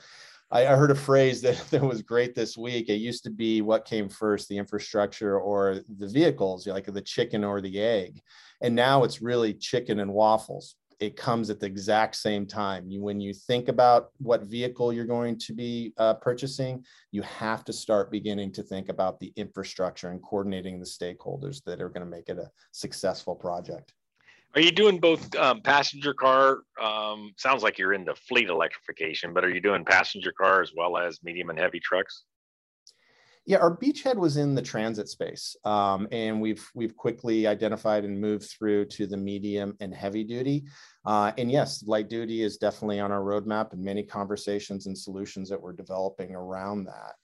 I, 0.52 0.68
I 0.68 0.76
heard 0.76 0.92
a 0.92 0.97
phrase 0.97 1.40
that, 1.42 1.56
that 1.70 1.82
was 1.82 2.02
great 2.02 2.37
this 2.37 2.56
week. 2.56 2.88
It 2.88 2.94
used 2.97 3.25
to 3.25 3.30
be 3.30 3.61
what 3.61 3.85
came 3.85 4.08
first, 4.08 4.49
the 4.49 4.58
infrastructure 4.58 5.40
or 5.40 5.80
the 5.99 6.08
vehicles, 6.08 6.66
like 6.66 6.87
the 6.87 7.02
chicken 7.02 7.42
or 7.42 7.61
the 7.61 7.80
egg. 7.80 8.20
And 8.61 8.75
now 8.75 9.02
it's 9.02 9.20
really 9.20 9.54
chicken 9.54 9.99
and 9.99 10.12
waffles 10.12 10.76
it 11.00 11.16
comes 11.16 11.48
at 11.48 11.60
the 11.60 11.66
exact 11.66 12.16
same 12.16 12.46
time. 12.46 12.88
You, 12.88 13.00
when 13.00 13.20
you 13.20 13.32
think 13.32 13.68
about 13.68 14.10
what 14.18 14.42
vehicle 14.42 14.92
you're 14.92 15.04
going 15.04 15.38
to 15.38 15.52
be 15.52 15.92
uh, 15.96 16.14
purchasing, 16.14 16.84
you 17.12 17.22
have 17.22 17.64
to 17.64 17.72
start 17.72 18.10
beginning 18.10 18.52
to 18.52 18.62
think 18.62 18.88
about 18.88 19.20
the 19.20 19.32
infrastructure 19.36 20.10
and 20.10 20.22
coordinating 20.22 20.80
the 20.80 20.86
stakeholders 20.86 21.62
that 21.64 21.80
are 21.80 21.88
going 21.88 22.04
to 22.04 22.10
make 22.10 22.28
it 22.28 22.38
a 22.38 22.50
successful 22.72 23.34
project. 23.34 23.92
Are 24.54 24.60
you 24.60 24.72
doing 24.72 24.98
both 24.98 25.34
um, 25.36 25.60
passenger 25.60 26.14
car? 26.14 26.60
Um, 26.82 27.32
sounds 27.36 27.62
like 27.62 27.78
you're 27.78 27.92
into 27.92 28.14
fleet 28.14 28.48
electrification, 28.48 29.32
but 29.32 29.44
are 29.44 29.50
you 29.50 29.60
doing 29.60 29.84
passenger 29.84 30.32
car 30.32 30.62
as 30.62 30.72
well 30.76 30.96
as 30.96 31.22
medium 31.22 31.50
and 31.50 31.58
heavy 31.58 31.80
trucks? 31.80 32.24
Yeah, 33.48 33.60
our 33.60 33.74
beachhead 33.74 34.16
was 34.16 34.36
in 34.36 34.54
the 34.54 34.60
transit 34.60 35.08
space, 35.08 35.56
um, 35.64 36.06
and 36.12 36.38
we've 36.38 36.68
we've 36.74 36.94
quickly 36.94 37.46
identified 37.46 38.04
and 38.04 38.20
moved 38.20 38.44
through 38.44 38.84
to 38.88 39.06
the 39.06 39.16
medium 39.16 39.74
and 39.80 39.94
heavy 39.94 40.22
duty. 40.22 40.66
Uh, 41.06 41.32
and 41.38 41.50
yes, 41.50 41.82
light 41.86 42.10
duty 42.10 42.42
is 42.42 42.58
definitely 42.58 43.00
on 43.00 43.10
our 43.10 43.22
roadmap, 43.22 43.72
and 43.72 43.82
many 43.82 44.02
conversations 44.02 44.86
and 44.86 44.98
solutions 44.98 45.48
that 45.48 45.58
we're 45.58 45.72
developing 45.72 46.34
around 46.34 46.84
that. 46.84 47.14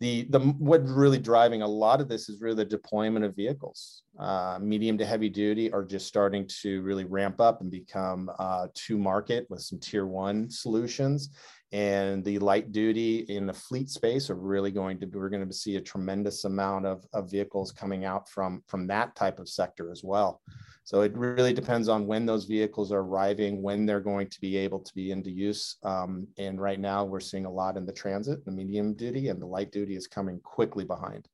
The 0.00 0.26
the 0.30 0.40
what 0.40 0.88
really 0.88 1.18
driving 1.18 1.60
a 1.60 1.68
lot 1.68 2.00
of 2.00 2.08
this 2.08 2.30
is 2.30 2.40
really 2.40 2.56
the 2.56 2.64
deployment 2.64 3.26
of 3.26 3.36
vehicles. 3.36 4.04
Uh, 4.18 4.58
medium 4.62 4.96
to 4.96 5.04
heavy 5.04 5.28
duty 5.28 5.70
are 5.70 5.84
just 5.84 6.06
starting 6.06 6.48
to 6.62 6.80
really 6.80 7.04
ramp 7.04 7.42
up 7.42 7.60
and 7.60 7.70
become 7.70 8.30
uh, 8.38 8.68
to 8.72 8.96
market 8.96 9.46
with 9.50 9.60
some 9.60 9.78
tier 9.78 10.06
one 10.06 10.48
solutions 10.48 11.28
and 11.74 12.22
the 12.22 12.38
light 12.38 12.70
duty 12.70 13.26
in 13.28 13.46
the 13.46 13.52
fleet 13.52 13.90
space 13.90 14.30
are 14.30 14.36
really 14.36 14.70
going 14.70 14.96
to 15.00 15.08
be, 15.08 15.18
we're 15.18 15.28
going 15.28 15.44
to 15.44 15.52
see 15.52 15.74
a 15.74 15.80
tremendous 15.80 16.44
amount 16.44 16.86
of, 16.86 17.04
of 17.12 17.28
vehicles 17.28 17.72
coming 17.72 18.04
out 18.04 18.28
from, 18.28 18.62
from 18.68 18.86
that 18.86 19.16
type 19.16 19.40
of 19.40 19.48
sector 19.48 19.90
as 19.90 20.04
well. 20.04 20.40
So 20.84 21.00
it 21.00 21.16
really 21.16 21.52
depends 21.52 21.88
on 21.88 22.06
when 22.06 22.26
those 22.26 22.44
vehicles 22.44 22.92
are 22.92 23.00
arriving, 23.00 23.60
when 23.60 23.86
they're 23.86 23.98
going 23.98 24.28
to 24.28 24.40
be 24.40 24.56
able 24.56 24.78
to 24.78 24.94
be 24.94 25.10
into 25.10 25.30
use. 25.30 25.78
Um, 25.82 26.28
and 26.38 26.60
right 26.60 26.78
now 26.78 27.04
we're 27.04 27.18
seeing 27.18 27.44
a 27.44 27.50
lot 27.50 27.76
in 27.76 27.86
the 27.86 27.92
transit, 27.92 28.44
the 28.44 28.52
medium 28.52 28.94
duty 28.94 29.26
and 29.26 29.42
the 29.42 29.46
light 29.46 29.72
duty 29.72 29.96
is 29.96 30.06
coming 30.06 30.38
quickly 30.44 30.84
behind. 30.84 31.26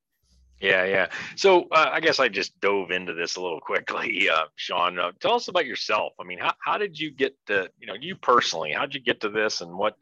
Yeah, 0.61 0.85
yeah. 0.85 1.07
So 1.37 1.69
uh, 1.73 1.89
I 1.91 2.01
guess 2.01 2.21
I 2.21 2.29
just 2.29 2.59
dove 2.61 2.91
into 2.91 3.15
this 3.15 3.37
a 3.37 3.41
little 3.41 3.61
quickly, 3.61 4.29
uh, 4.33 4.45
Sean. 4.57 4.99
Uh, 4.99 5.13
tell 5.21 5.35
us 5.35 5.49
about 5.49 5.67
yourself. 5.67 6.13
I 6.21 6.25
mean, 6.25 6.39
how, 6.39 6.55
how 6.65 6.79
did 6.79 6.99
you 6.99 7.11
get 7.11 7.35
to, 7.47 7.71
you 7.79 7.87
know, 7.87 7.95
you 7.95 8.15
personally, 8.15 8.73
how 8.73 8.83
did 8.83 8.95
you 8.95 9.01
get 9.01 9.21
to 9.23 9.31
this 9.31 9.63
and 9.63 9.73
what, 9.77 9.97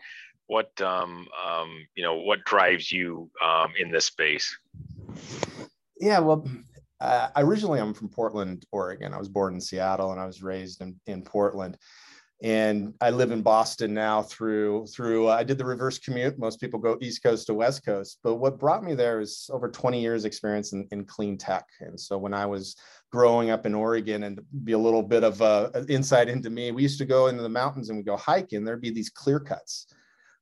what 0.49 0.79
um, 0.81 1.29
um, 1.47 1.87
you 1.95 2.03
know 2.03 2.17
what 2.17 2.45
drives 2.45 2.91
you 2.91 3.31
um, 3.45 3.73
in 3.79 3.93
this 3.93 4.07
space? 4.07 4.59
Yeah 6.01 6.19
well 6.19 6.49
uh, 7.01 7.29
originally 7.37 7.81
i'm 7.81 7.95
from 7.95 8.09
portland 8.09 8.67
oregon. 8.73 9.15
I 9.15 9.19
was 9.19 9.29
born 9.29 9.55
in 9.55 9.61
seattle 9.61 10.11
and 10.11 10.21
i 10.21 10.27
was 10.27 10.43
raised 10.43 10.81
in, 10.81 10.99
in 11.07 11.23
portland. 11.23 11.77
And 12.43 12.95
i 13.01 13.11
live 13.11 13.31
in 13.31 13.43
boston 13.43 13.93
now 13.93 14.23
through 14.23 14.87
through 14.87 15.29
uh, 15.29 15.33
i 15.33 15.45
did 15.45 15.59
the 15.59 15.65
reverse 15.65 15.99
commute. 15.99 16.39
Most 16.39 16.61
people 16.61 16.81
go 16.81 16.97
east 17.01 17.23
coast 17.23 17.47
to 17.49 17.55
west 17.55 17.85
coast. 17.85 18.19
But 18.23 18.37
what 18.37 18.59
brought 18.59 18.83
me 18.83 18.95
there 18.95 19.21
is 19.21 19.51
over 19.53 19.69
20 19.69 20.01
years 20.01 20.25
experience 20.25 20.73
in, 20.73 20.89
in 20.93 21.05
clean 21.05 21.37
tech. 21.37 21.67
And 21.81 21.99
so 22.01 22.17
when 22.17 22.33
i 22.33 22.47
was 22.47 22.77
growing 23.13 23.51
up 23.51 23.67
in 23.67 23.75
oregon 23.75 24.23
and 24.23 24.41
be 24.65 24.73
a 24.73 24.79
little 24.79 25.03
bit 25.03 25.25
of 25.25 25.43
uh, 25.43 25.71
insight 25.89 26.29
into 26.29 26.49
me 26.49 26.71
we 26.71 26.83
used 26.83 26.99
to 26.99 27.07
go 27.07 27.27
into 27.27 27.43
the 27.43 27.49
mountains 27.49 27.91
and 27.91 27.99
we 27.99 28.05
go 28.05 28.17
hiking. 28.17 28.65
There'd 28.65 28.81
be 28.81 28.91
these 28.91 29.11
clear 29.11 29.41
cuts 29.41 29.89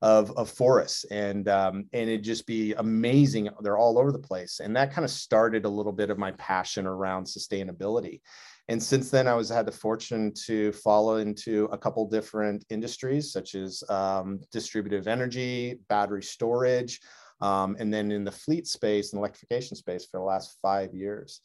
of, 0.03 0.31
of 0.37 0.51
forests 0.51 1.05
and 1.05 1.49
um, 1.49 1.87
and 1.93 2.11
it'd 2.11 2.23
just 2.23 2.47
be 2.47 2.75
amazing 2.75 3.49
they're 3.63 3.79
all 3.79 3.99
over 3.99 4.13
the 4.13 4.19
place 4.19 4.61
and 4.61 4.77
that 4.77 4.93
kind 4.93 5.05
of 5.05 5.11
started 5.11 5.65
a 5.65 5.69
little 5.69 5.93
bit 5.93 6.11
of 6.11 6.19
my 6.19 6.33
passion 6.33 6.87
around 6.87 7.25
sustainability 7.25 8.21
and 8.69 8.83
since 8.83 9.11
then 9.11 9.27
i 9.27 9.35
was 9.35 9.49
had 9.49 9.67
the 9.67 9.73
fortune 9.73 10.33
to 10.35 10.71
follow 10.73 11.17
into 11.17 11.65
a 11.73 11.79
couple 11.79 12.07
different 12.09 12.65
industries 12.69 13.33
such 13.33 13.55
as 13.55 13.83
um, 13.89 14.39
distributive 14.53 15.09
energy 15.09 15.79
battery 15.89 16.23
storage 16.23 17.01
um, 17.41 17.77
and 17.79 17.93
then 17.93 18.11
in 18.13 18.25
the 18.25 18.31
fleet 18.31 18.67
space 18.67 19.13
and 19.13 19.19
electrification 19.19 19.77
space 19.77 20.05
for 20.05 20.19
the 20.19 20.25
last 20.25 20.59
five 20.61 20.95
years 20.95 21.41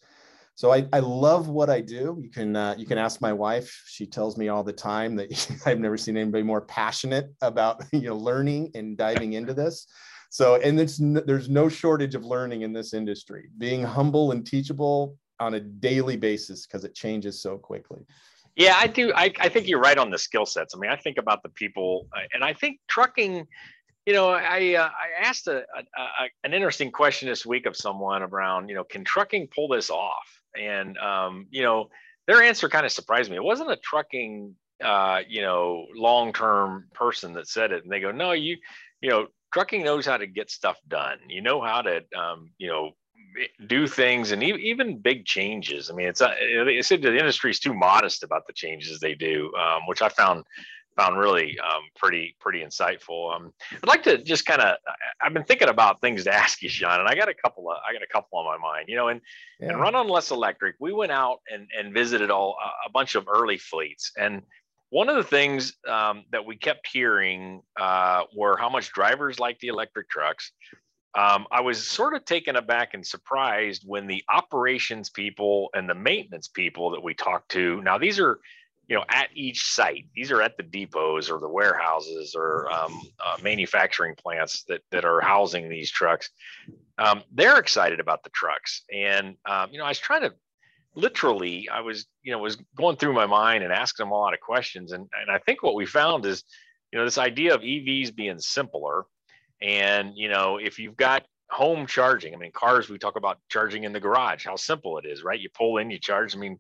so 0.56 0.72
I, 0.72 0.88
I 0.94 1.00
love 1.00 1.48
what 1.48 1.70
I 1.70 1.82
do. 1.82 2.18
You 2.22 2.30
can 2.30 2.56
uh, 2.56 2.76
you 2.78 2.86
can 2.86 2.98
ask 2.98 3.22
my 3.22 3.34
wife. 3.34 3.84
She 3.88 4.06
tells 4.06 4.38
me 4.38 4.50
all 4.50 4.64
the 4.64 4.74
time 4.74 5.16
that 5.16 5.62
I've 5.66 5.80
never 5.80 5.98
seen 5.98 6.18
anybody 6.18 6.44
more 6.44 6.62
passionate 6.62 7.34
about 7.42 7.84
you 7.92 8.02
know 8.02 8.16
learning 8.16 8.72
and 8.76 8.98
diving 8.98 9.34
into 9.34 9.54
this. 9.54 9.88
So 10.30 10.56
and 10.56 10.80
it's 10.80 11.00
there's 11.00 11.50
no 11.50 11.68
shortage 11.68 12.16
of 12.16 12.24
learning 12.26 12.62
in 12.62 12.74
this 12.74 12.94
industry. 12.94 13.50
Being 13.58 13.84
humble 13.84 14.32
and 14.32 14.46
teachable 14.46 15.18
on 15.40 15.56
a 15.56 15.60
daily 15.60 16.18
basis 16.18 16.68
because 16.68 16.84
it 16.84 16.94
changes 16.94 17.42
so 17.42 17.58
quickly. 17.58 18.02
Yeah, 18.56 18.76
I 18.78 18.88
do. 18.88 19.14
I, 19.16 19.32
I 19.40 19.50
think 19.50 19.68
you're 19.68 19.80
right 19.80 19.98
on 19.98 20.12
the 20.12 20.20
skill 20.20 20.46
sets. 20.46 20.76
I 20.76 20.78
mean, 20.78 20.92
I 20.92 20.98
think 20.98 21.18
about 21.18 21.42
the 21.42 21.50
people, 21.50 22.08
uh, 22.16 22.22
and 22.34 22.44
I 22.44 22.54
think 22.54 22.80
trucking 22.88 23.48
you 24.06 24.14
know, 24.14 24.30
I 24.30 24.76
uh, 24.76 24.90
I 24.90 25.28
asked 25.28 25.48
a, 25.48 25.58
a, 25.58 26.02
a, 26.02 26.30
an 26.44 26.54
interesting 26.54 26.92
question 26.92 27.30
this 27.30 27.46
week 27.46 27.66
of 27.66 27.76
someone 27.76 28.24
around, 28.24 28.70
you 28.70 28.76
know, 28.76 28.84
can 28.84 29.04
trucking 29.04 29.50
pull 29.54 29.68
this 29.68 29.90
off? 29.90 30.41
And 30.60 30.98
um, 30.98 31.48
you 31.50 31.64
know 31.64 31.90
their 32.28 32.42
answer 32.42 32.70
kind 32.70 32.86
of 32.86 32.92
surprised 32.92 33.30
me. 33.30 33.38
It 33.38 33.44
wasn't 33.44 33.72
a 33.72 33.78
trucking 33.78 34.56
uh, 34.84 35.20
you 35.28 35.42
know 35.42 35.86
long 35.96 36.34
term 36.34 36.88
person 36.94 37.34
that 37.34 37.48
said 37.48 37.72
it, 37.72 37.84
and 37.84 37.92
they 37.92 38.00
go, 38.00 38.12
no, 38.12 38.32
you 38.32 38.58
you 39.02 39.10
know 39.10 39.28
trucking 39.54 39.84
knows 39.84 40.06
how 40.06 40.18
to 40.18 40.28
get 40.28 40.50
stuff 40.50 40.78
done. 40.88 41.18
You 41.28 41.42
know 41.42 41.62
how 41.62 41.82
to 41.82 41.98
um, 42.18 42.52
you 42.58 42.70
know 42.70 42.92
do 43.68 43.88
things 43.88 44.32
and 44.32 44.44
even 44.44 45.00
big 45.00 45.26
changes. 45.26 45.90
I 45.90 45.94
mean, 45.94 46.08
it's 46.08 46.22
uh, 46.22 46.34
said 46.82 47.02
the 47.02 47.18
industry 47.18 47.52
is 47.52 47.60
too 47.60 47.74
modest 47.74 48.24
about 48.24 48.46
the 48.48 48.54
changes 48.54 49.00
they 49.00 49.16
do, 49.16 49.52
um, 49.56 49.84
which 49.88 50.02
I 50.02 50.10
found 50.10 50.44
found 50.96 51.18
really 51.18 51.58
um, 51.60 51.84
pretty 51.96 52.36
pretty 52.40 52.62
insightful. 52.64 53.36
Um, 53.36 53.54
I'd 53.72 53.88
like 53.88 54.04
to 54.04 54.18
just 54.18 54.46
kind 54.46 54.62
of 54.62 54.78
I've 55.22 55.34
been 55.34 55.44
thinking 55.44 55.70
about 55.70 56.02
things 56.02 56.24
to 56.26 56.34
ask 56.34 56.62
you, 56.62 56.70
Sean, 56.70 57.00
and 57.00 57.08
I 57.08 57.16
got 57.16 57.30
a 57.30 57.34
couple 57.34 57.70
of 57.72 57.78
I 57.88 57.94
got 57.94 58.04
a 58.04 58.08
couple 58.08 58.40
on 58.40 58.46
my 58.46 58.58
mind. 58.58 58.86
You 58.88 58.96
know, 58.96 59.08
and 59.08 59.22
yeah. 59.60 59.70
and 59.70 59.80
run 59.80 59.96
on 59.96 60.08
less 60.08 60.32
electric. 60.32 60.76
We 60.80 60.94
went 60.94 61.12
out 61.12 61.40
and 61.52 61.68
and 61.78 61.94
visited 61.94 62.32
all 62.32 62.58
a 62.86 62.90
bunch 62.90 63.16
of 63.16 63.28
early 63.28 63.58
fleets, 63.58 64.12
and 64.18 64.42
one 64.92 65.08
of 65.08 65.16
the 65.16 65.24
things 65.24 65.74
um, 65.88 66.26
that 66.32 66.46
we 66.46 66.58
kept 66.58 66.86
hearing 66.86 67.62
uh, 67.80 68.24
were 68.36 68.58
how 68.58 68.70
much 68.70 68.92
drivers 68.92 69.40
like 69.40 69.58
the 69.60 69.70
electric 69.70 70.10
trucks. 70.10 70.52
Um, 71.14 71.46
I 71.52 71.62
was 71.62 71.86
sort 71.86 72.14
of 72.14 72.24
taken 72.24 72.56
aback 72.56 72.94
and 72.94 73.06
surprised 73.06 73.84
when 73.86 74.08
the 74.08 74.24
operations 74.34 75.10
people 75.10 75.70
and 75.74 75.90
the 75.90 75.96
maintenance 75.96 76.48
people 76.48 76.92
that 76.92 77.04
we 77.04 77.14
talked 77.14 77.52
to. 77.52 77.82
Now 77.82 77.98
these 77.98 78.20
are 78.20 78.40
you 78.88 78.96
know, 78.96 79.06
at 79.10 79.30
each 79.34 79.64
site. 79.64 80.06
These 80.16 80.32
are 80.32 80.42
at 80.42 80.58
the 80.58 80.64
depots 80.64 81.30
or 81.30 81.40
the 81.40 81.48
warehouses 81.48 82.36
or 82.36 82.72
um, 82.72 83.02
uh, 83.24 83.38
manufacturing 83.42 84.16
plants 84.16 84.64
that 84.68 84.82
that 84.92 85.06
are 85.06 85.22
housing 85.22 85.70
these 85.70 85.92
trucks. 85.92 86.30
Um, 86.98 87.24
they're 87.32 87.60
excited 87.60 88.00
about 88.00 88.24
the 88.24 88.30
trucks, 88.32 88.84
and 88.94 89.36
um, 89.46 89.70
you 89.72 89.78
know, 89.78 89.86
I 89.86 89.90
was 89.90 90.00
trying 90.00 90.22
to 90.22 90.34
literally, 90.96 91.70
I 91.70 91.82
was 91.82 92.06
you 92.24 92.32
know 92.32 92.40
was 92.40 92.58
going 92.76 92.98
through 92.98 93.14
my 93.14 93.26
mind 93.26 93.64
and 93.64 93.72
asking 93.72 94.06
them 94.06 94.12
a 94.12 94.18
lot 94.18 94.34
of 94.34 94.40
questions, 94.40 94.92
and 94.92 95.08
and 95.20 95.32
I 95.32 95.40
think 95.40 95.64
what 95.64 95.76
we 95.76 95.86
found 95.86 96.26
is, 96.26 96.44
you 96.92 97.00
know, 97.00 97.06
this 97.06 97.18
idea 97.18 97.56
of 97.56 97.62
EVs 97.62 98.14
being 98.16 98.40
simpler, 98.40 99.06
and 99.62 100.14
you 100.16 100.30
know, 100.30 100.58
if 100.58 100.80
you've 100.80 100.98
got 100.98 101.24
home 101.52 101.86
charging. 101.86 102.34
I 102.34 102.38
mean, 102.38 102.52
cars, 102.52 102.90
we 102.90 102.98
talk 102.98 103.18
about 103.18 103.38
charging 103.50 103.84
in 103.84 103.92
the 103.92 104.00
garage, 104.00 104.46
how 104.46 104.56
simple 104.56 104.98
it 104.98 105.06
is, 105.06 105.24
right? 105.24 105.40
You 105.40 105.50
pull 105.54 105.78
in, 105.78 105.92
you 105.92 106.00
charge. 106.00 106.36
I 106.36 106.40
mean, 106.40 106.58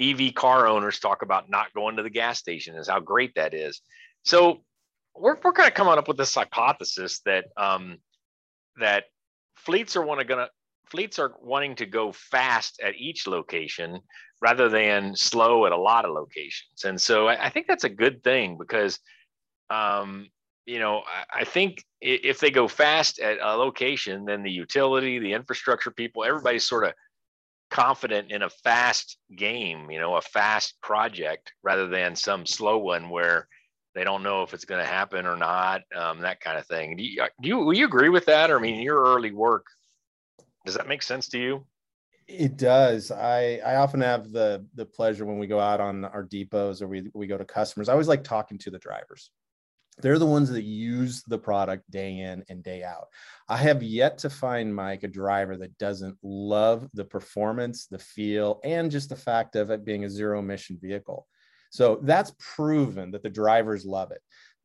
EV 0.00 0.34
car 0.34 0.66
owners 0.66 0.98
talk 0.98 1.22
about 1.22 1.50
not 1.50 1.72
going 1.74 1.96
to 1.96 2.02
the 2.02 2.10
gas 2.10 2.38
station 2.38 2.76
is 2.76 2.88
how 2.88 3.00
great 3.00 3.34
that 3.34 3.54
is. 3.54 3.80
So 4.24 4.62
we're, 5.14 5.36
we're 5.42 5.52
kind 5.52 5.68
of 5.68 5.74
coming 5.74 5.98
up 5.98 6.08
with 6.08 6.16
this 6.16 6.34
hypothesis 6.34 7.20
that 7.26 7.46
um, 7.56 7.98
that 8.78 9.04
fleets 9.56 9.96
are 9.96 10.02
want 10.02 10.20
to 10.20 10.26
gonna 10.26 10.48
fleets 10.86 11.18
are 11.18 11.34
wanting 11.40 11.76
to 11.76 11.86
go 11.86 12.12
fast 12.12 12.80
at 12.82 12.96
each 12.96 13.26
location 13.26 14.00
rather 14.42 14.68
than 14.68 15.14
slow 15.14 15.66
at 15.66 15.72
a 15.72 15.76
lot 15.76 16.04
of 16.04 16.12
locations. 16.12 16.84
And 16.84 17.00
so 17.00 17.28
I, 17.28 17.46
I 17.46 17.50
think 17.50 17.66
that's 17.66 17.84
a 17.84 17.90
good 17.90 18.24
thing 18.24 18.56
because 18.58 18.98
um, 19.68 20.28
you 20.66 20.78
know 20.78 21.02
I, 21.06 21.40
I 21.40 21.44
think 21.44 21.84
if 22.00 22.40
they 22.40 22.50
go 22.50 22.66
fast 22.66 23.20
at 23.20 23.38
a 23.42 23.54
location, 23.56 24.24
then 24.24 24.42
the 24.42 24.50
utility, 24.50 25.18
the 25.18 25.34
infrastructure 25.34 25.90
people, 25.90 26.24
everybody's 26.24 26.66
sort 26.66 26.86
of 26.86 26.94
confident 27.70 28.30
in 28.30 28.42
a 28.42 28.50
fast 28.50 29.16
game, 29.34 29.90
you 29.90 30.00
know, 30.00 30.16
a 30.16 30.20
fast 30.20 30.80
project 30.80 31.52
rather 31.62 31.86
than 31.86 32.16
some 32.16 32.44
slow 32.44 32.78
one 32.78 33.08
where 33.08 33.48
they 33.94 34.04
don't 34.04 34.22
know 34.22 34.42
if 34.42 34.54
it's 34.54 34.64
going 34.64 34.84
to 34.84 34.90
happen 34.90 35.26
or 35.26 35.36
not, 35.36 35.82
um, 35.94 36.20
that 36.20 36.40
kind 36.40 36.58
of 36.58 36.66
thing. 36.66 36.96
Do 36.96 37.02
you, 37.02 37.24
do 37.40 37.48
you, 37.48 37.58
will 37.58 37.74
you 37.74 37.86
agree 37.86 38.08
with 38.08 38.26
that? 38.26 38.50
Or 38.50 38.58
I 38.58 38.62
mean, 38.62 38.80
your 38.82 39.02
early 39.02 39.32
work, 39.32 39.66
does 40.64 40.74
that 40.74 40.88
make 40.88 41.02
sense 41.02 41.28
to 41.28 41.38
you? 41.38 41.66
It 42.28 42.56
does. 42.56 43.10
I, 43.10 43.60
I 43.66 43.76
often 43.76 44.00
have 44.02 44.30
the 44.30 44.64
the 44.76 44.86
pleasure 44.86 45.24
when 45.24 45.40
we 45.40 45.48
go 45.48 45.58
out 45.58 45.80
on 45.80 46.04
our 46.04 46.22
depots 46.22 46.80
or 46.80 46.86
we, 46.86 47.10
we 47.12 47.26
go 47.26 47.36
to 47.36 47.44
customers. 47.44 47.88
I 47.88 47.92
always 47.92 48.06
like 48.06 48.22
talking 48.22 48.56
to 48.58 48.70
the 48.70 48.78
drivers 48.78 49.32
they're 49.98 50.18
the 50.18 50.26
ones 50.26 50.50
that 50.50 50.62
use 50.62 51.22
the 51.24 51.38
product 51.38 51.90
day 51.90 52.18
in 52.18 52.44
and 52.48 52.62
day 52.62 52.82
out. 52.82 53.08
I 53.48 53.56
have 53.58 53.82
yet 53.82 54.18
to 54.18 54.30
find 54.30 54.74
Mike 54.74 55.02
a 55.02 55.08
driver 55.08 55.56
that 55.58 55.76
doesn't 55.78 56.16
love 56.22 56.88
the 56.94 57.04
performance, 57.04 57.86
the 57.86 57.98
feel, 57.98 58.60
and 58.64 58.90
just 58.90 59.08
the 59.08 59.16
fact 59.16 59.56
of 59.56 59.70
it 59.70 59.84
being 59.84 60.04
a 60.04 60.10
zero 60.10 60.38
emission 60.38 60.78
vehicle. 60.80 61.26
So 61.70 62.00
that's 62.02 62.32
proven 62.38 63.10
that 63.12 63.22
the 63.22 63.30
drivers 63.30 63.84
love 63.84 64.10
it. 64.10 64.20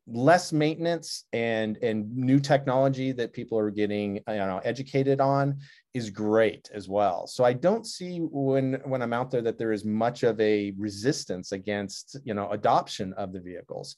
Less 0.08 0.53
maintenance 0.53 1.25
and 1.34 1.77
and 1.77 2.15
new 2.15 2.39
technology 2.39 3.12
that 3.13 3.34
people 3.34 3.58
are 3.58 3.72
getting 3.72 4.20
uh, 4.27 4.34
you 4.34 4.38
know 4.38 4.62
educated 4.63 5.20
on 5.20 5.58
is 5.96 6.12
great 6.12 6.70
as 6.72 6.88
well. 6.88 7.25
So 7.25 7.44
I 7.44 7.53
don't 7.53 7.88
see 7.88 8.20
when 8.20 8.79
when 8.86 9.01
I'm 9.01 9.13
out 9.13 9.32
there 9.32 9.41
that 9.41 9.58
there 9.58 9.72
is 9.72 9.84
much 9.84 10.22
of 10.22 10.39
a 10.39 10.74
resistance 10.77 11.53
against 11.53 12.17
you 12.24 12.36
know 12.36 12.51
adoption 12.51 13.13
of 13.13 13.34
the 13.34 13.39
vehicles 13.39 13.96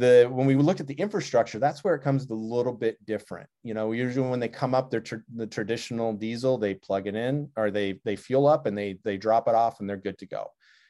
the 0.00 0.28
when 0.30 0.46
we 0.46 0.54
look 0.56 0.80
at 0.80 0.86
the 0.86 0.94
infrastructure 0.94 1.58
that's 1.58 1.84
where 1.84 1.94
it 1.94 2.02
comes 2.02 2.28
a 2.28 2.34
little 2.34 2.72
bit 2.72 3.04
different. 3.06 3.48
You 3.62 3.74
know 3.74 3.92
usually 3.92 4.28
when 4.28 4.40
they 4.40 4.48
come 4.48 4.74
up 4.74 4.90
they're 4.90 5.00
tr- 5.00 5.26
the 5.34 5.46
traditional 5.46 6.12
diesel 6.12 6.58
they 6.58 6.74
plug 6.74 7.06
it 7.06 7.14
in 7.14 7.48
or 7.56 7.70
they 7.70 8.00
they 8.04 8.16
fuel 8.16 8.46
up 8.46 8.66
and 8.66 8.76
they 8.76 8.98
they 9.04 9.16
drop 9.16 9.48
it 9.48 9.54
off 9.54 9.80
and 9.80 9.88
they're 9.88 9.96
good 9.96 10.18
to 10.18 10.26
go. 10.26 10.46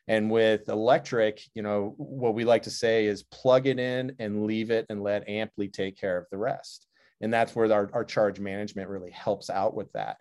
And 0.08 0.30
with 0.30 0.68
electric 0.68 1.42
you 1.54 1.62
know 1.62 1.94
what 1.98 2.34
we 2.34 2.44
like 2.44 2.62
to 2.62 2.70
say 2.70 3.06
is 3.06 3.24
plug 3.24 3.66
it 3.66 3.78
in 3.78 4.16
and 4.18 4.46
leave 4.46 4.70
it 4.70 4.86
and 4.88 5.02
let 5.02 5.28
amply 5.28 5.68
take 5.68 5.98
care 5.98 6.16
of 6.16 6.26
the 6.30 6.38
rest. 6.38 6.86
And 7.20 7.34
that's 7.34 7.54
where 7.54 7.70
our, 7.70 7.90
our 7.92 8.04
charge 8.04 8.40
management 8.40 8.88
really 8.88 9.10
helps 9.10 9.50
out 9.50 9.74
with 9.74 9.92
that. 9.92 10.16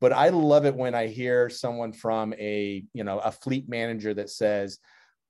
But 0.00 0.12
i 0.12 0.30
love 0.30 0.64
it 0.64 0.74
when 0.74 0.94
i 0.94 1.06
hear 1.06 1.50
someone 1.50 1.92
from 1.92 2.32
a 2.34 2.82
you 2.94 3.04
know 3.04 3.18
a 3.18 3.30
fleet 3.30 3.68
manager 3.68 4.14
that 4.14 4.30
says 4.30 4.78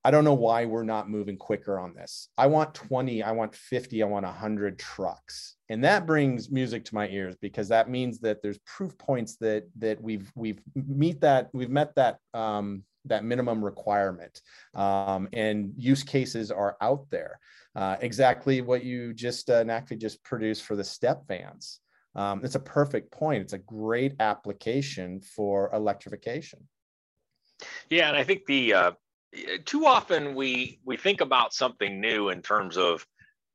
I 0.05 0.11
don't 0.11 0.25
know 0.25 0.35
why 0.35 0.65
we're 0.65 0.83
not 0.83 1.11
moving 1.11 1.37
quicker 1.37 1.79
on 1.79 1.95
this. 1.95 2.29
I 2.39 2.47
want 2.47 2.75
20, 2.75 3.23
I 3.23 3.33
want 3.33 3.55
50, 3.55 4.03
I 4.03 4.07
want 4.07 4.25
100 4.25 4.79
trucks. 4.79 5.57
And 5.69 5.85
that 5.85 6.07
brings 6.07 6.51
music 6.51 6.85
to 6.87 6.95
my 6.95 7.09
ears 7.09 7.37
because 7.41 7.69
that 7.69 7.91
means 7.91 8.19
that 8.21 8.43
there's 8.43 8.59
proof 8.67 8.97
points 8.97 9.37
that 9.37 9.65
that 9.79 10.01
we've 10.03 10.31
we've 10.35 10.61
meet 10.75 11.21
that 11.21 11.51
we've 11.53 11.71
met 11.71 11.95
that 11.97 12.19
um, 12.35 12.83
that 13.05 13.25
minimum 13.25 13.65
requirement 13.65 14.41
um, 14.75 15.29
and 15.33 15.73
use 15.77 16.03
cases 16.03 16.51
are 16.51 16.77
out 16.81 17.07
there. 17.11 17.39
Uh, 17.77 17.97
exactly 18.01 18.63
what 18.63 18.83
you 18.83 19.13
just 19.13 19.49
uh, 19.49 19.63
NACFE 19.65 19.99
just 19.99 20.23
produced 20.25 20.65
for 20.65 20.77
the 20.77 20.85
step 20.85 21.23
vans. 21.29 21.81
Um, 22.15 22.41
it's 22.43 22.57
a 22.57 22.61
perfect 22.61 23.13
point. 23.13 23.43
It's 23.43 23.53
a 23.53 23.59
great 23.59 24.15
application 24.19 25.21
for 25.21 25.71
electrification. 25.73 26.67
Yeah, 27.89 28.09
and 28.09 28.17
I 28.17 28.25
think 28.25 28.47
the 28.47 28.75
uh, 28.75 28.91
too 29.65 29.87
often 29.87 30.35
we 30.35 30.81
we 30.85 30.97
think 30.97 31.21
about 31.21 31.55
something 31.55 32.01
new 32.01 32.31
in 32.31 32.43
terms 32.43 32.77
of 32.77 33.07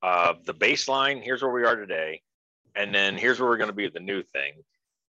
uh, 0.02 0.34
the 0.46 0.54
baseline. 0.54 1.22
Here's 1.22 1.42
where 1.42 1.52
we 1.52 1.66
are 1.66 1.76
today, 1.76 2.22
and 2.76 2.94
then 2.94 3.18
here's 3.18 3.40
where 3.40 3.50
we're 3.50 3.58
going 3.58 3.70
to 3.70 3.76
be 3.76 3.90
the 3.90 4.00
new 4.00 4.24
thing, 4.24 4.54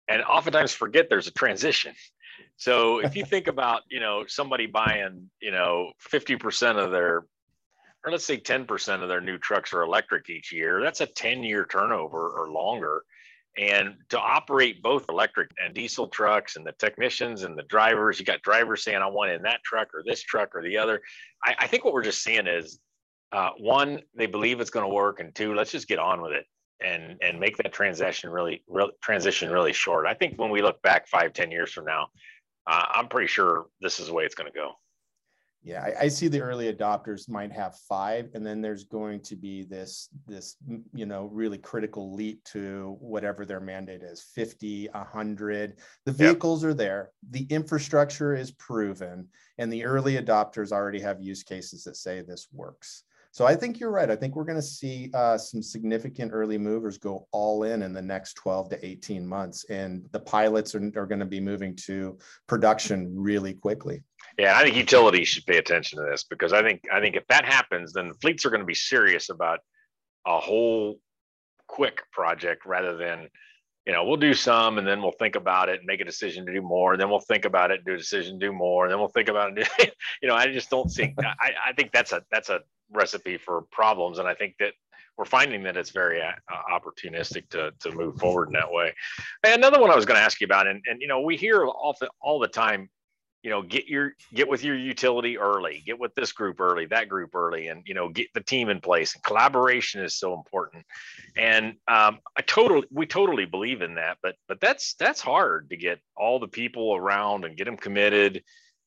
and 0.07 0.21
oftentimes 0.23 0.73
forget 0.73 1.07
there's 1.09 1.27
a 1.27 1.33
transition. 1.33 1.93
So 2.55 2.99
if 2.99 3.17
you 3.17 3.25
think 3.25 3.47
about 3.47 3.81
you 3.89 3.99
know 3.99 4.23
somebody 4.27 4.65
buying 4.65 5.29
you 5.41 5.51
know 5.51 5.91
50% 6.09 6.77
of 6.77 6.89
their 6.89 7.25
or 8.05 8.11
let's 8.11 8.25
say 8.25 8.37
10% 8.37 9.01
of 9.01 9.09
their 9.09 9.21
new 9.21 9.37
trucks 9.37 9.73
are 9.73 9.81
electric 9.81 10.29
each 10.29 10.51
year, 10.51 10.81
that's 10.81 11.01
a 11.01 11.05
10 11.05 11.43
year 11.43 11.65
turnover 11.69 12.29
or 12.29 12.49
longer. 12.49 13.03
And 13.59 13.95
to 14.07 14.17
operate 14.17 14.81
both 14.81 15.05
electric 15.09 15.51
and 15.61 15.73
diesel 15.73 16.07
trucks 16.07 16.55
and 16.55 16.65
the 16.65 16.71
technicians 16.79 17.43
and 17.43 17.57
the 17.57 17.63
drivers, 17.63 18.17
you 18.17 18.25
got 18.25 18.41
drivers 18.41 18.83
saying, 18.83 19.01
I 19.01 19.07
want 19.07 19.31
in 19.31 19.41
that 19.41 19.61
truck 19.65 19.89
or 19.93 20.01
this 20.05 20.21
truck 20.23 20.55
or 20.55 20.63
the 20.63 20.77
other. 20.77 21.01
I, 21.43 21.55
I 21.59 21.67
think 21.67 21.83
what 21.83 21.93
we're 21.93 22.03
just 22.03 22.23
seeing 22.23 22.47
is 22.47 22.79
uh, 23.33 23.49
one, 23.57 23.99
they 24.15 24.27
believe 24.27 24.61
it's 24.61 24.69
going 24.69 24.85
to 24.85 24.95
work. 24.95 25.19
And 25.19 25.35
two, 25.35 25.55
let's 25.55 25.73
just 25.73 25.89
get 25.89 25.99
on 25.99 26.21
with 26.21 26.31
it 26.31 26.45
and, 26.81 27.17
and 27.21 27.37
make 27.37 27.57
that 27.57 27.73
transition 27.73 28.29
really, 28.29 28.63
real, 28.67 28.91
transition 29.03 29.51
really 29.51 29.73
short. 29.73 30.05
I 30.05 30.13
think 30.13 30.39
when 30.39 30.51
we 30.51 30.61
look 30.61 30.81
back 30.81 31.05
five, 31.09 31.33
ten 31.33 31.51
years 31.51 31.73
from 31.73 31.83
now, 31.83 32.07
uh, 32.65 32.85
I'm 32.93 33.09
pretty 33.09 33.27
sure 33.27 33.65
this 33.81 33.99
is 33.99 34.07
the 34.07 34.13
way 34.13 34.23
it's 34.23 34.35
going 34.35 34.49
to 34.49 34.57
go. 34.57 34.71
Yeah, 35.61 35.83
I, 35.83 36.05
I, 36.05 36.07
see 36.07 36.29
the 36.29 36.39
early 36.39 36.71
adopters 36.71 37.27
might 37.27 37.51
have 37.51 37.75
five, 37.89 38.29
and 38.33 38.45
then 38.45 38.61
there's 38.61 38.85
going 38.85 39.19
to 39.23 39.35
be 39.35 39.63
this 39.63 40.07
this 40.25 40.55
you 40.93 41.05
know 41.05 41.25
really 41.33 41.57
critical 41.57 42.13
leap 42.13 42.41
to 42.45 42.95
whatever 43.01 43.45
their 43.45 43.59
mandate 43.59 44.01
is 44.01 44.21
50, 44.33 44.87
100. 44.93 45.75
The 46.05 46.11
vehicles 46.13 46.63
yep. 46.63 46.69
are 46.69 46.73
there, 46.73 47.11
the 47.29 47.45
infrastructure 47.49 48.35
is 48.35 48.51
proven, 48.51 49.27
and 49.57 49.71
the 49.71 49.83
early 49.83 50.15
adopters 50.15 50.71
already 50.71 51.01
have 51.01 51.21
use 51.21 51.43
cases 51.43 51.84
that 51.84 51.97
say 51.97 52.21
this 52.21 52.47
works. 52.53 53.03
So 53.31 53.45
I 53.45 53.55
think 53.55 53.79
you're 53.79 53.91
right. 53.91 54.10
I 54.10 54.15
think 54.15 54.36
we're 54.36 54.43
going 54.43 54.55
to 54.55 54.62
see 54.62 55.12
uh, 55.13 55.38
some 55.38 55.62
significant 55.62 56.31
early 56.34 56.57
movers 56.57 56.97
go 56.97 57.27
all 57.31 57.63
in 57.63 57.84
in 57.84 57.93
the 57.93 58.01
next 58.01 58.34
12 58.36 58.69
to 58.69 58.86
18 58.86 59.25
months, 59.25 59.65
and 59.69 60.07
the 60.12 60.19
pilots 60.19 60.73
are, 60.73 60.91
are 60.95 61.05
going 61.05 61.19
to 61.19 61.25
be 61.25 61.39
moving 61.39 61.75
to 61.86 62.17
production 62.47 63.13
really 63.15 63.53
quickly. 63.53 64.03
Yeah, 64.39 64.58
I 64.58 64.63
think 64.63 64.75
utilities 64.75 65.28
should 65.28 65.45
pay 65.45 65.58
attention 65.58 65.99
to 65.99 66.10
this 66.10 66.23
because 66.23 66.54
I 66.54 66.62
think 66.63 66.82
I 66.91 66.99
think 66.99 67.15
if 67.15 67.28
that 67.28 67.45
happens, 67.45 67.93
then 67.93 68.13
fleets 68.21 68.45
are 68.45 68.49
going 68.49 68.62
to 68.62 68.65
be 68.65 68.73
serious 68.73 69.30
about 69.30 69.60
a 70.25 70.39
whole 70.39 70.99
quick 71.67 72.02
project 72.12 72.65
rather 72.65 72.95
than 72.95 73.28
you 73.86 73.93
know 73.93 74.04
we'll 74.04 74.17
do 74.17 74.34
some 74.34 74.78
and 74.78 74.88
then 74.88 75.02
we'll 75.02 75.12
think 75.12 75.36
about 75.36 75.69
it 75.69 75.80
and 75.80 75.86
make 75.86 76.02
a 76.02 76.06
decision 76.06 76.45
to 76.45 76.54
do 76.54 76.62
more 76.62 76.93
and 76.93 77.02
then 77.02 77.10
we'll 77.10 77.19
think 77.19 77.45
about 77.45 77.69
it 77.69 77.86
do 77.86 77.93
a 77.93 77.97
decision 77.97 78.39
do 78.39 78.52
more 78.52 78.86
and 78.86 78.91
then 78.91 78.99
we'll 78.99 79.08
think 79.08 79.30
about 79.30 79.56
it 79.56 79.67
you 80.21 80.28
know 80.28 80.36
i 80.36 80.47
just 80.47 80.69
don't 80.69 80.89
think 80.89 81.13
I, 81.19 81.52
I 81.67 81.73
think 81.73 81.91
that's 81.91 82.12
a 82.12 82.23
that's 82.32 82.49
a 82.49 82.62
recipe 82.91 83.38
for 83.38 83.62
problems. 83.71 84.19
And 84.19 84.28
I 84.28 84.34
think 84.34 84.56
that 84.60 84.73
we're 85.17 85.25
finding 85.25 85.63
that 85.63 85.78
it's 85.78 85.89
very 85.89 86.21
uh, 86.21 86.32
opportunistic 86.71 87.49
to, 87.49 87.71
to 87.80 87.91
move 87.91 88.17
forward 88.17 88.47
in 88.47 88.54
that 88.54 88.71
way. 88.71 88.93
And 89.43 89.56
another 89.56 89.82
one 89.82 89.91
I 89.91 89.95
was 89.95 90.06
going 90.06 90.17
to 90.17 90.23
ask 90.23 90.39
you 90.39 90.45
about, 90.45 90.67
and, 90.67 90.82
and 90.89 91.02
you 91.02 91.08
know, 91.08 91.21
we 91.21 91.36
hear 91.36 91.65
the, 91.99 92.10
all 92.21 92.39
the 92.39 92.47
time, 92.47 92.89
you 93.41 93.49
know, 93.49 93.62
get 93.62 93.88
your 93.88 94.13
get 94.34 94.49
with 94.49 94.63
your 94.63 94.75
utility 94.75 95.38
early, 95.38 95.82
get 95.86 95.97
with 95.97 96.13
this 96.13 96.34
group 96.34 96.60
early, 96.60 96.86
that 96.88 97.08
group 97.08 97.34
early, 97.34 97.67
and 97.67 97.84
you 97.86 97.93
know, 97.93 98.10
get 98.10 98.28
the 98.34 98.41
team 98.41 98.69
in 98.69 98.82
place. 98.82 99.15
And 99.15 99.23
collaboration 99.23 100.04
is 100.04 100.15
so 100.15 100.34
important. 100.34 100.86
And 101.38 101.75
um, 101.88 102.19
I 102.38 102.41
totally, 102.45 102.86
we 102.91 103.06
totally 103.06 103.45
believe 103.45 103.82
in 103.82 103.95
that. 103.95 104.17
But 104.21 104.36
but 104.47 104.60
that's 104.60 104.95
that's 104.95 105.21
hard 105.21 105.69
to 105.69 105.78
get 105.78 105.99
all 106.17 106.39
the 106.39 106.47
people 106.47 106.95
around 106.95 107.45
and 107.45 107.56
get 107.56 107.65
them 107.65 107.78
committed 107.78 108.43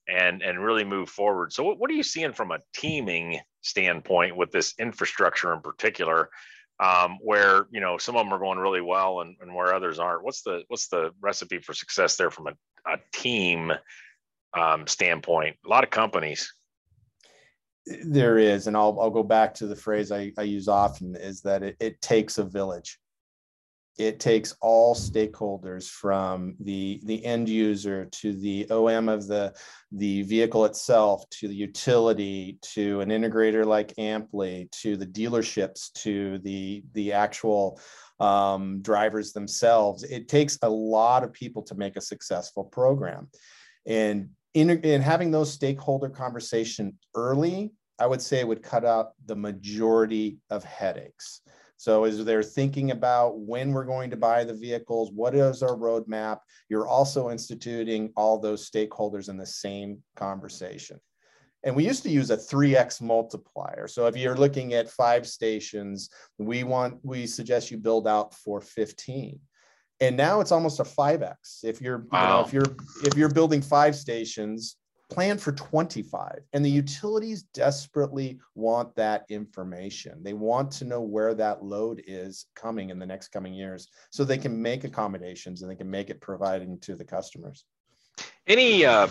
and 0.06 0.42
and 0.42 0.62
really 0.62 0.84
move 0.84 1.08
forward. 1.08 1.52
So 1.52 1.64
what, 1.64 1.78
what 1.78 1.90
are 1.90 1.94
you 1.94 2.02
seeing 2.02 2.32
from 2.32 2.50
a 2.50 2.60
teaming 2.74 3.40
standpoint 3.62 4.36
with 4.36 4.50
this 4.50 4.74
infrastructure 4.78 5.52
in 5.54 5.60
particular? 5.60 6.28
Um, 6.80 7.18
where 7.22 7.66
you 7.70 7.80
know 7.80 7.96
some 7.96 8.16
of 8.16 8.26
them 8.26 8.34
are 8.34 8.40
going 8.40 8.58
really 8.58 8.80
well 8.80 9.20
and, 9.20 9.36
and 9.40 9.54
where 9.54 9.72
others 9.72 9.98
aren't. 9.98 10.24
What's 10.24 10.42
the 10.42 10.64
what's 10.68 10.88
the 10.88 11.12
recipe 11.20 11.58
for 11.58 11.74
success 11.74 12.16
there 12.16 12.30
from 12.30 12.48
a, 12.48 12.52
a 12.86 12.98
team 13.12 13.72
um, 14.54 14.86
standpoint? 14.86 15.56
A 15.64 15.68
lot 15.68 15.84
of 15.84 15.90
companies. 15.90 16.52
There 18.04 18.38
is, 18.38 18.68
and 18.68 18.76
I'll 18.76 18.98
I'll 19.00 19.10
go 19.10 19.24
back 19.24 19.54
to 19.54 19.66
the 19.66 19.74
phrase 19.74 20.12
I, 20.12 20.32
I 20.38 20.42
use 20.42 20.68
often 20.68 21.16
is 21.16 21.42
that 21.42 21.64
it, 21.64 21.76
it 21.80 22.00
takes 22.00 22.38
a 22.38 22.44
village 22.44 22.98
it 23.98 24.18
takes 24.20 24.54
all 24.60 24.94
stakeholders 24.94 25.88
from 25.88 26.54
the 26.60 27.00
the 27.04 27.24
end 27.24 27.48
user 27.48 28.06
to 28.06 28.32
the 28.32 28.68
OM 28.70 29.08
of 29.08 29.26
the 29.26 29.54
the 29.92 30.22
vehicle 30.22 30.64
itself 30.64 31.28
to 31.30 31.46
the 31.46 31.54
utility 31.54 32.58
to 32.62 33.00
an 33.00 33.10
integrator 33.10 33.66
like 33.66 33.92
Amply 33.98 34.68
to 34.72 34.96
the 34.96 35.06
dealerships 35.06 35.92
to 35.94 36.38
the 36.38 36.82
the 36.94 37.12
actual 37.12 37.78
um, 38.18 38.80
drivers 38.80 39.32
themselves. 39.32 40.04
It 40.04 40.28
takes 40.28 40.58
a 40.62 40.70
lot 40.70 41.22
of 41.22 41.32
people 41.32 41.62
to 41.64 41.74
make 41.74 41.96
a 41.96 42.00
successful 42.00 42.64
program, 42.64 43.28
and 43.86 44.30
in, 44.54 44.70
in 44.70 45.00
having 45.00 45.30
those 45.30 45.52
stakeholder 45.52 46.08
conversation 46.08 46.98
early, 47.14 47.72
I 47.98 48.06
would 48.06 48.20
say 48.20 48.40
it 48.40 48.48
would 48.48 48.62
cut 48.62 48.84
out 48.84 49.12
the 49.26 49.36
majority 49.36 50.38
of 50.50 50.64
headaches. 50.64 51.40
So 51.76 52.04
as 52.04 52.24
they're 52.24 52.42
thinking 52.42 52.92
about 52.92 53.40
when 53.40 53.72
we're 53.72 53.84
going 53.84 54.10
to 54.10 54.16
buy 54.16 54.44
the 54.44 54.54
vehicles, 54.54 55.10
what 55.12 55.34
is 55.34 55.62
our 55.62 55.76
roadmap? 55.76 56.38
You're 56.68 56.86
also 56.86 57.30
instituting 57.30 58.12
all 58.16 58.38
those 58.38 58.70
stakeholders 58.70 59.28
in 59.28 59.36
the 59.36 59.46
same 59.46 59.98
conversation. 60.14 61.00
And 61.64 61.74
we 61.74 61.86
used 61.86 62.02
to 62.04 62.10
use 62.10 62.30
a 62.30 62.36
3x 62.36 63.00
multiplier. 63.00 63.86
So 63.88 64.06
if 64.06 64.16
you're 64.16 64.36
looking 64.36 64.74
at 64.74 64.90
five 64.90 65.26
stations, 65.26 66.10
we 66.38 66.64
want 66.64 66.98
we 67.02 67.26
suggest 67.26 67.70
you 67.70 67.78
build 67.78 68.08
out 68.08 68.34
for 68.34 68.60
15 68.60 69.38
and 70.02 70.16
now 70.16 70.40
it's 70.40 70.52
almost 70.52 70.80
a 70.80 70.84
5x 70.84 71.64
if 71.64 71.80
you're 71.80 72.06
wow. 72.10 72.20
you 72.20 72.28
know, 72.28 72.46
if 72.46 72.52
you're 72.52 72.76
if 73.04 73.16
you're 73.16 73.30
building 73.30 73.62
five 73.62 73.94
stations 73.94 74.76
plan 75.12 75.36
for 75.36 75.52
25 75.52 76.40
and 76.54 76.64
the 76.64 76.70
utilities 76.70 77.42
desperately 77.54 78.38
want 78.54 78.94
that 78.96 79.24
information. 79.28 80.22
They 80.22 80.32
want 80.32 80.70
to 80.72 80.86
know 80.86 81.02
where 81.02 81.34
that 81.34 81.62
load 81.62 82.02
is 82.06 82.46
coming 82.56 82.88
in 82.88 82.98
the 82.98 83.04
next 83.04 83.28
coming 83.28 83.52
years 83.52 83.88
so 84.10 84.24
they 84.24 84.38
can 84.38 84.60
make 84.60 84.84
accommodations 84.84 85.60
and 85.60 85.70
they 85.70 85.76
can 85.76 85.90
make 85.90 86.08
it 86.08 86.20
providing 86.20 86.78
to 86.80 86.96
the 86.96 87.04
customers. 87.04 87.64
Any 88.46 88.86
uh, 88.86 89.08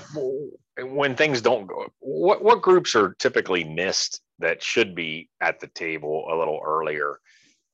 when 0.79 1.15
things 1.15 1.41
don't 1.41 1.67
go 1.67 1.87
what, 1.99 2.43
what 2.43 2.61
groups 2.61 2.95
are 2.95 3.13
typically 3.19 3.63
missed 3.63 4.21
that 4.39 4.63
should 4.63 4.95
be 4.95 5.29
at 5.39 5.59
the 5.59 5.67
table 5.67 6.25
a 6.31 6.35
little 6.35 6.61
earlier? 6.65 7.19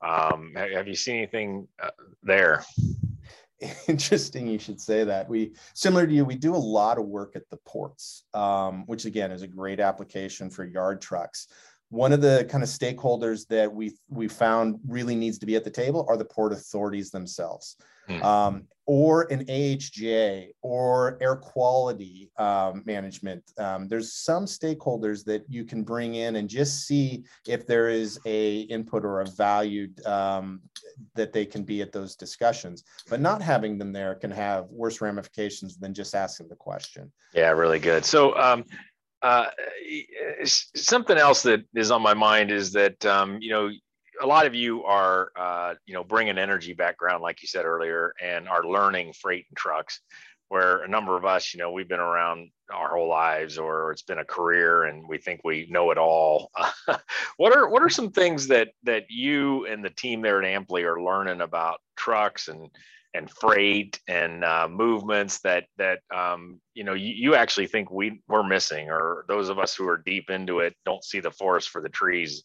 Um, 0.01 0.53
have 0.55 0.87
you 0.87 0.95
seen 0.95 1.15
anything 1.15 1.67
uh, 1.81 1.89
there 2.21 2.65
interesting 3.87 4.47
you 4.47 4.59
should 4.59 4.79
say 4.79 5.03
that. 5.03 5.27
We 5.27 5.53
similar 5.73 6.05
to 6.05 6.13
you, 6.13 6.25
we 6.25 6.35
do 6.35 6.55
a 6.55 6.57
lot 6.57 6.97
of 6.97 7.05
work 7.05 7.35
at 7.35 7.49
the 7.49 7.57
ports, 7.57 8.23
um, 8.33 8.85
which 8.85 9.05
again 9.05 9.31
is 9.31 9.41
a 9.41 9.47
great 9.47 9.79
application 9.79 10.49
for 10.49 10.63
yard 10.63 11.01
trucks. 11.01 11.47
One 11.89 12.11
of 12.11 12.21
the 12.21 12.45
kind 12.49 12.63
of 12.63 12.69
stakeholders 12.69 13.47
that 13.47 13.73
we 13.73 13.93
we 14.09 14.27
found 14.27 14.79
really 14.87 15.15
needs 15.15 15.37
to 15.39 15.45
be 15.45 15.55
at 15.55 15.63
the 15.63 15.69
table 15.69 16.05
are 16.09 16.17
the 16.17 16.25
port 16.25 16.51
authorities 16.53 17.11
themselves. 17.11 17.77
Hmm. 18.07 18.23
Um, 18.23 18.67
or 18.87 19.23
an 19.33 19.45
AHJ 19.45 20.51
or 20.61 21.17
air 21.21 21.35
quality 21.35 22.31
um, 22.37 22.83
management. 22.85 23.43
Um, 23.57 23.89
there's 23.89 24.13
some 24.13 24.45
stakeholders 24.45 25.25
that 25.25 25.43
you 25.49 25.65
can 25.65 25.83
bring 25.83 26.15
in 26.15 26.37
and 26.37 26.49
just 26.49 26.87
see 26.87 27.25
if 27.45 27.67
there 27.67 27.89
is 27.89 28.17
a 28.25 28.61
input 28.61 29.03
or 29.03 29.21
a 29.21 29.25
value 29.25 29.89
um, 30.05 30.61
that 31.15 31.33
they 31.33 31.45
can 31.45 31.63
be 31.63 31.81
at 31.81 31.91
those 31.91 32.15
discussions. 32.15 32.85
But 33.09 33.19
not 33.19 33.41
having 33.41 33.77
them 33.77 33.91
there 33.91 34.15
can 34.15 34.31
have 34.31 34.67
worse 34.69 35.01
ramifications 35.01 35.77
than 35.77 35.93
just 35.93 36.15
asking 36.15 36.47
the 36.47 36.55
question. 36.55 37.11
Yeah, 37.33 37.49
really 37.49 37.79
good. 37.79 38.05
So 38.05 38.37
um, 38.37 38.63
uh, 39.21 39.47
something 40.45 41.17
else 41.17 41.43
that 41.43 41.63
is 41.75 41.91
on 41.91 42.01
my 42.01 42.13
mind 42.13 42.51
is 42.51 42.71
that 42.73 43.05
um, 43.05 43.39
you 43.41 43.49
know 43.49 43.71
a 44.21 44.25
lot 44.25 44.45
of 44.45 44.55
you 44.55 44.83
are, 44.83 45.31
uh, 45.35 45.75
you 45.85 45.93
know, 45.93 46.03
bring 46.03 46.29
an 46.29 46.37
energy 46.37 46.73
background, 46.73 47.21
like 47.21 47.41
you 47.41 47.47
said 47.47 47.65
earlier, 47.65 48.13
and 48.21 48.47
are 48.47 48.63
learning 48.63 49.13
freight 49.13 49.45
and 49.49 49.57
trucks. 49.57 50.01
Where 50.49 50.81
a 50.83 50.87
number 50.87 51.17
of 51.17 51.25
us, 51.25 51.53
you 51.53 51.59
know, 51.59 51.73
we've 51.73 51.89
been 51.89 51.99
around 51.99 52.51
our 52.73 52.95
whole 52.95 53.09
lives, 53.09 53.57
or 53.57 53.91
it's 53.91 54.03
been 54.03 54.19
a 54.19 54.25
career, 54.25 54.85
and 54.85 55.05
we 55.07 55.17
think 55.17 55.41
we 55.43 55.67
know 55.69 55.91
it 55.91 55.97
all. 55.97 56.51
what 57.37 57.53
are 57.55 57.67
what 57.67 57.83
are 57.83 57.89
some 57.89 58.11
things 58.11 58.47
that 58.47 58.69
that 58.83 59.03
you 59.09 59.65
and 59.65 59.83
the 59.83 59.89
team 59.89 60.21
there 60.21 60.41
at 60.41 60.47
Amply 60.47 60.83
are 60.83 61.01
learning 61.01 61.41
about 61.41 61.81
trucks 61.97 62.47
and 62.47 62.69
and 63.17 63.29
freight 63.29 63.99
and 64.07 64.45
uh, 64.45 64.67
movements 64.69 65.39
that 65.39 65.65
that 65.77 65.99
um, 66.15 66.61
you 66.73 66.83
know 66.83 66.93
you, 66.93 67.13
you 67.13 67.35
actually 67.35 67.67
think 67.67 67.91
we 67.91 68.21
we're 68.27 68.43
missing, 68.43 68.89
or 68.89 69.25
those 69.27 69.49
of 69.49 69.59
us 69.59 69.75
who 69.75 69.87
are 69.87 69.97
deep 69.97 70.29
into 70.29 70.59
it 70.59 70.75
don't 70.85 71.03
see 71.03 71.19
the 71.19 71.31
forest 71.31 71.69
for 71.69 71.81
the 71.81 71.89
trees 71.89 72.43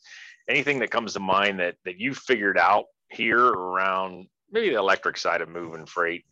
anything 0.48 0.80
that 0.80 0.90
comes 0.90 1.12
to 1.12 1.20
mind 1.20 1.60
that 1.60 1.76
that 1.84 1.98
you 1.98 2.14
figured 2.14 2.58
out 2.58 2.86
here 3.10 3.46
around 3.46 4.26
maybe 4.50 4.70
the 4.70 4.78
electric 4.78 5.16
side 5.16 5.40
of 5.40 5.48
moving 5.48 5.86
freight 5.86 6.24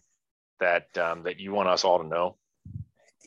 that 0.60 0.86
um, 0.98 1.22
that 1.22 1.38
you 1.38 1.52
want 1.52 1.68
us 1.68 1.84
all 1.84 1.98
to 1.98 2.06
know? 2.06 2.36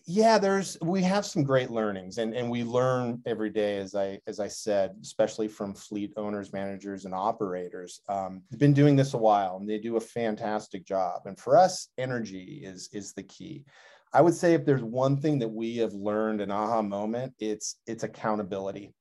Yeah, 0.05 0.37
there's 0.37 0.77
we 0.81 1.01
have 1.03 1.25
some 1.25 1.43
great 1.43 1.69
learnings, 1.71 2.17
and 2.17 2.33
and 2.33 2.49
we 2.49 2.65
learn 2.65 3.21
every 3.25 3.49
day, 3.49 3.77
as 3.77 3.95
I 3.95 4.19
as 4.27 4.41
I 4.41 4.49
said, 4.49 4.95
especially 5.01 5.47
from 5.47 5.73
fleet 5.73 6.11
owners, 6.17 6.51
managers, 6.51 7.05
and 7.05 7.13
operators. 7.13 8.01
Um, 8.09 8.41
they've 8.51 8.59
been 8.59 8.73
doing 8.73 8.97
this 8.97 9.13
a 9.13 9.17
while, 9.17 9.57
and 9.57 9.69
they 9.69 9.77
do 9.77 9.95
a 9.95 10.01
fantastic 10.01 10.85
job. 10.85 11.21
And 11.25 11.39
for 11.39 11.57
us, 11.57 11.87
energy 11.97 12.61
is 12.65 12.89
is 12.91 13.13
the 13.13 13.23
key. 13.23 13.63
I 14.11 14.21
would 14.21 14.33
say 14.33 14.53
if 14.53 14.65
there's 14.65 14.83
one 14.83 15.17
thing 15.17 15.39
that 15.39 15.47
we 15.47 15.77
have 15.77 15.93
learned 15.93 16.41
an 16.41 16.51
aha 16.51 16.81
moment, 16.81 17.33
it's 17.39 17.77
it's 17.87 18.03
accountability 18.03 18.93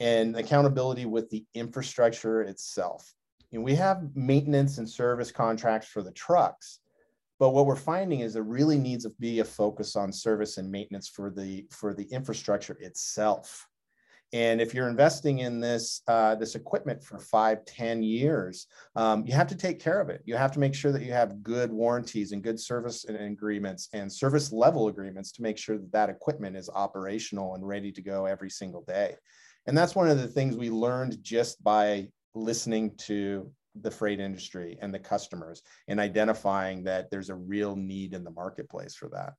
and 0.00 0.36
accountability 0.36 1.06
with 1.06 1.30
the 1.30 1.46
infrastructure 1.54 2.42
itself. 2.42 3.14
And 3.52 3.64
we 3.64 3.74
have 3.76 4.14
maintenance 4.14 4.78
and 4.78 4.88
service 4.88 5.32
contracts 5.32 5.88
for 5.88 6.02
the 6.02 6.12
trucks, 6.12 6.80
but 7.40 7.50
what 7.50 7.64
we're 7.64 7.74
finding 7.74 8.20
is 8.20 8.34
there 8.34 8.42
really 8.42 8.78
needs 8.78 9.04
to 9.04 9.10
be 9.18 9.40
a 9.40 9.44
focus 9.44 9.96
on 9.96 10.12
service 10.12 10.58
and 10.58 10.70
maintenance 10.70 11.08
for 11.08 11.30
the 11.30 11.66
for 11.70 11.94
the 11.94 12.04
infrastructure 12.04 12.76
itself. 12.80 13.66
And 14.32 14.60
if 14.60 14.74
you're 14.74 14.88
investing 14.88 15.40
in 15.40 15.58
this 15.58 16.02
uh, 16.06 16.34
this 16.34 16.54
equipment 16.54 17.02
for 17.02 17.18
five, 17.18 17.64
ten 17.64 18.02
years, 18.02 18.66
um, 18.94 19.26
you 19.26 19.32
have 19.32 19.48
to 19.48 19.56
take 19.56 19.80
care 19.80 20.00
of 20.00 20.10
it. 20.10 20.20
You 20.26 20.36
have 20.36 20.52
to 20.52 20.60
make 20.60 20.74
sure 20.74 20.92
that 20.92 21.02
you 21.02 21.12
have 21.12 21.42
good 21.42 21.72
warranties 21.72 22.32
and 22.32 22.42
good 22.42 22.60
service 22.60 23.06
and 23.06 23.16
agreements 23.16 23.88
and 23.94 24.12
service 24.12 24.52
level 24.52 24.88
agreements 24.88 25.32
to 25.32 25.42
make 25.42 25.56
sure 25.56 25.78
that 25.78 25.92
that 25.92 26.10
equipment 26.10 26.56
is 26.56 26.68
operational 26.68 27.54
and 27.54 27.66
ready 27.66 27.90
to 27.90 28.02
go 28.02 28.26
every 28.26 28.50
single 28.50 28.82
day. 28.82 29.16
And 29.66 29.76
that's 29.76 29.96
one 29.96 30.10
of 30.10 30.18
the 30.18 30.28
things 30.28 30.56
we 30.56 30.68
learned 30.68 31.22
just 31.22 31.64
by 31.64 32.08
listening 32.34 32.94
to 32.98 33.50
the 33.74 33.90
freight 33.90 34.20
industry 34.20 34.78
and 34.80 34.92
the 34.92 34.98
customers 34.98 35.62
and 35.88 36.00
identifying 36.00 36.84
that 36.84 37.10
there's 37.10 37.30
a 37.30 37.34
real 37.34 37.76
need 37.76 38.14
in 38.14 38.24
the 38.24 38.30
marketplace 38.30 38.94
for 38.94 39.08
that. 39.08 39.34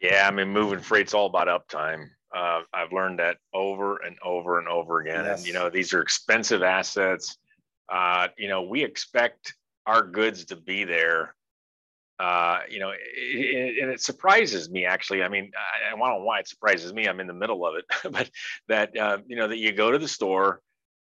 Yeah, 0.00 0.26
I 0.26 0.30
mean, 0.30 0.48
moving 0.48 0.80
freight's 0.80 1.14
all 1.14 1.26
about 1.26 1.48
uptime. 1.48 2.08
Uh, 2.34 2.62
I've 2.72 2.92
learned 2.92 3.18
that 3.18 3.36
over 3.52 3.98
and 3.98 4.16
over 4.24 4.58
and 4.58 4.68
over 4.68 5.00
again. 5.00 5.24
Yes. 5.24 5.38
And 5.38 5.46
you 5.46 5.52
know, 5.52 5.70
these 5.70 5.92
are 5.92 6.00
expensive 6.00 6.62
assets. 6.62 7.36
Uh, 7.88 8.28
you 8.38 8.48
know, 8.48 8.62
we 8.62 8.82
expect 8.82 9.54
our 9.86 10.02
goods 10.02 10.46
to 10.46 10.56
be 10.56 10.84
there 10.84 11.34
uh, 12.22 12.60
you 12.70 12.78
know, 12.78 12.92
it, 12.94 13.82
and 13.82 13.90
it 13.90 14.00
surprises 14.00 14.70
me 14.70 14.84
actually. 14.86 15.24
I 15.24 15.28
mean, 15.28 15.50
I, 15.56 15.88
I 15.88 15.90
don't 15.90 15.98
know 15.98 16.24
why 16.24 16.38
it 16.38 16.48
surprises 16.48 16.92
me. 16.92 17.08
I'm 17.08 17.18
in 17.18 17.26
the 17.26 17.32
middle 17.32 17.66
of 17.66 17.74
it, 17.74 17.84
but 18.12 18.30
that 18.68 18.96
uh, 18.96 19.18
you 19.26 19.34
know 19.34 19.48
that 19.48 19.58
you 19.58 19.72
go 19.72 19.90
to 19.90 19.98
the 19.98 20.06
store 20.06 20.60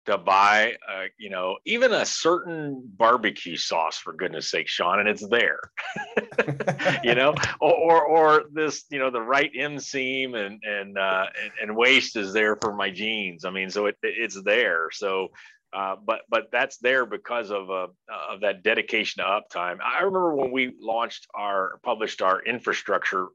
to 0.08 0.18
buy, 0.18 0.74
uh, 0.88 1.04
you 1.18 1.30
know, 1.30 1.56
even 1.64 1.92
a 1.92 2.04
certain 2.04 2.82
barbecue 2.96 3.56
sauce 3.56 3.98
for 3.98 4.12
goodness 4.12 4.50
sake, 4.50 4.68
Sean, 4.68 5.00
and 5.00 5.08
it's 5.08 5.26
there, 5.28 5.60
you 7.04 7.14
know, 7.14 7.34
or, 7.60 7.74
or, 7.74 8.04
or 8.04 8.44
this, 8.52 8.84
you 8.90 8.98
know, 8.98 9.10
the 9.10 9.20
right 9.20 9.52
inseam 9.54 10.34
and 10.34 10.62
and, 10.62 10.98
uh, 10.98 11.26
and 11.42 11.52
and 11.62 11.76
waist 11.76 12.16
is 12.16 12.32
there 12.32 12.56
for 12.56 12.74
my 12.74 12.90
jeans. 12.90 13.44
I 13.44 13.50
mean, 13.50 13.70
so 13.70 13.86
it 13.86 13.96
it's 14.02 14.40
there. 14.42 14.88
So 14.92 15.28
uh, 15.72 15.96
but 16.02 16.20
but 16.30 16.48
that's 16.50 16.78
there 16.78 17.04
because 17.04 17.50
of 17.50 17.70
uh, 17.70 17.88
of 18.30 18.40
that 18.40 18.62
dedication 18.62 19.22
to 19.22 19.28
uptime. 19.28 19.78
I 19.84 19.98
remember 19.98 20.34
when 20.34 20.50
we 20.50 20.72
launched 20.80 21.26
our 21.34 21.78
published 21.82 22.22
our 22.22 22.42
infrastructure 22.42 23.28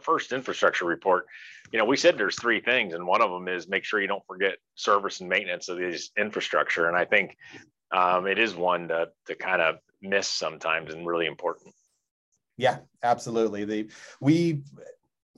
first 0.00 0.32
infrastructure 0.32 0.84
report. 0.84 1.26
You 1.72 1.78
know, 1.78 1.84
we 1.84 1.96
said 1.96 2.18
there's 2.18 2.40
three 2.40 2.60
things, 2.60 2.92
and 2.92 3.06
one 3.06 3.22
of 3.22 3.30
them 3.30 3.46
is 3.46 3.68
make 3.68 3.84
sure 3.84 4.00
you 4.00 4.08
don't 4.08 4.26
forget 4.26 4.56
service 4.74 5.20
and 5.20 5.28
maintenance 5.28 5.68
of 5.68 5.78
these 5.78 6.10
infrastructure. 6.18 6.88
And 6.88 6.96
I 6.96 7.04
think 7.04 7.36
um, 7.92 8.26
it 8.26 8.38
is 8.38 8.56
one 8.56 8.88
to 8.88 9.10
to 9.26 9.36
kind 9.36 9.62
of 9.62 9.76
miss 10.02 10.26
sometimes 10.26 10.92
and 10.92 11.06
really 11.06 11.26
important. 11.26 11.72
Yeah, 12.56 12.78
absolutely. 13.04 13.64
The 13.64 13.90
we 14.20 14.62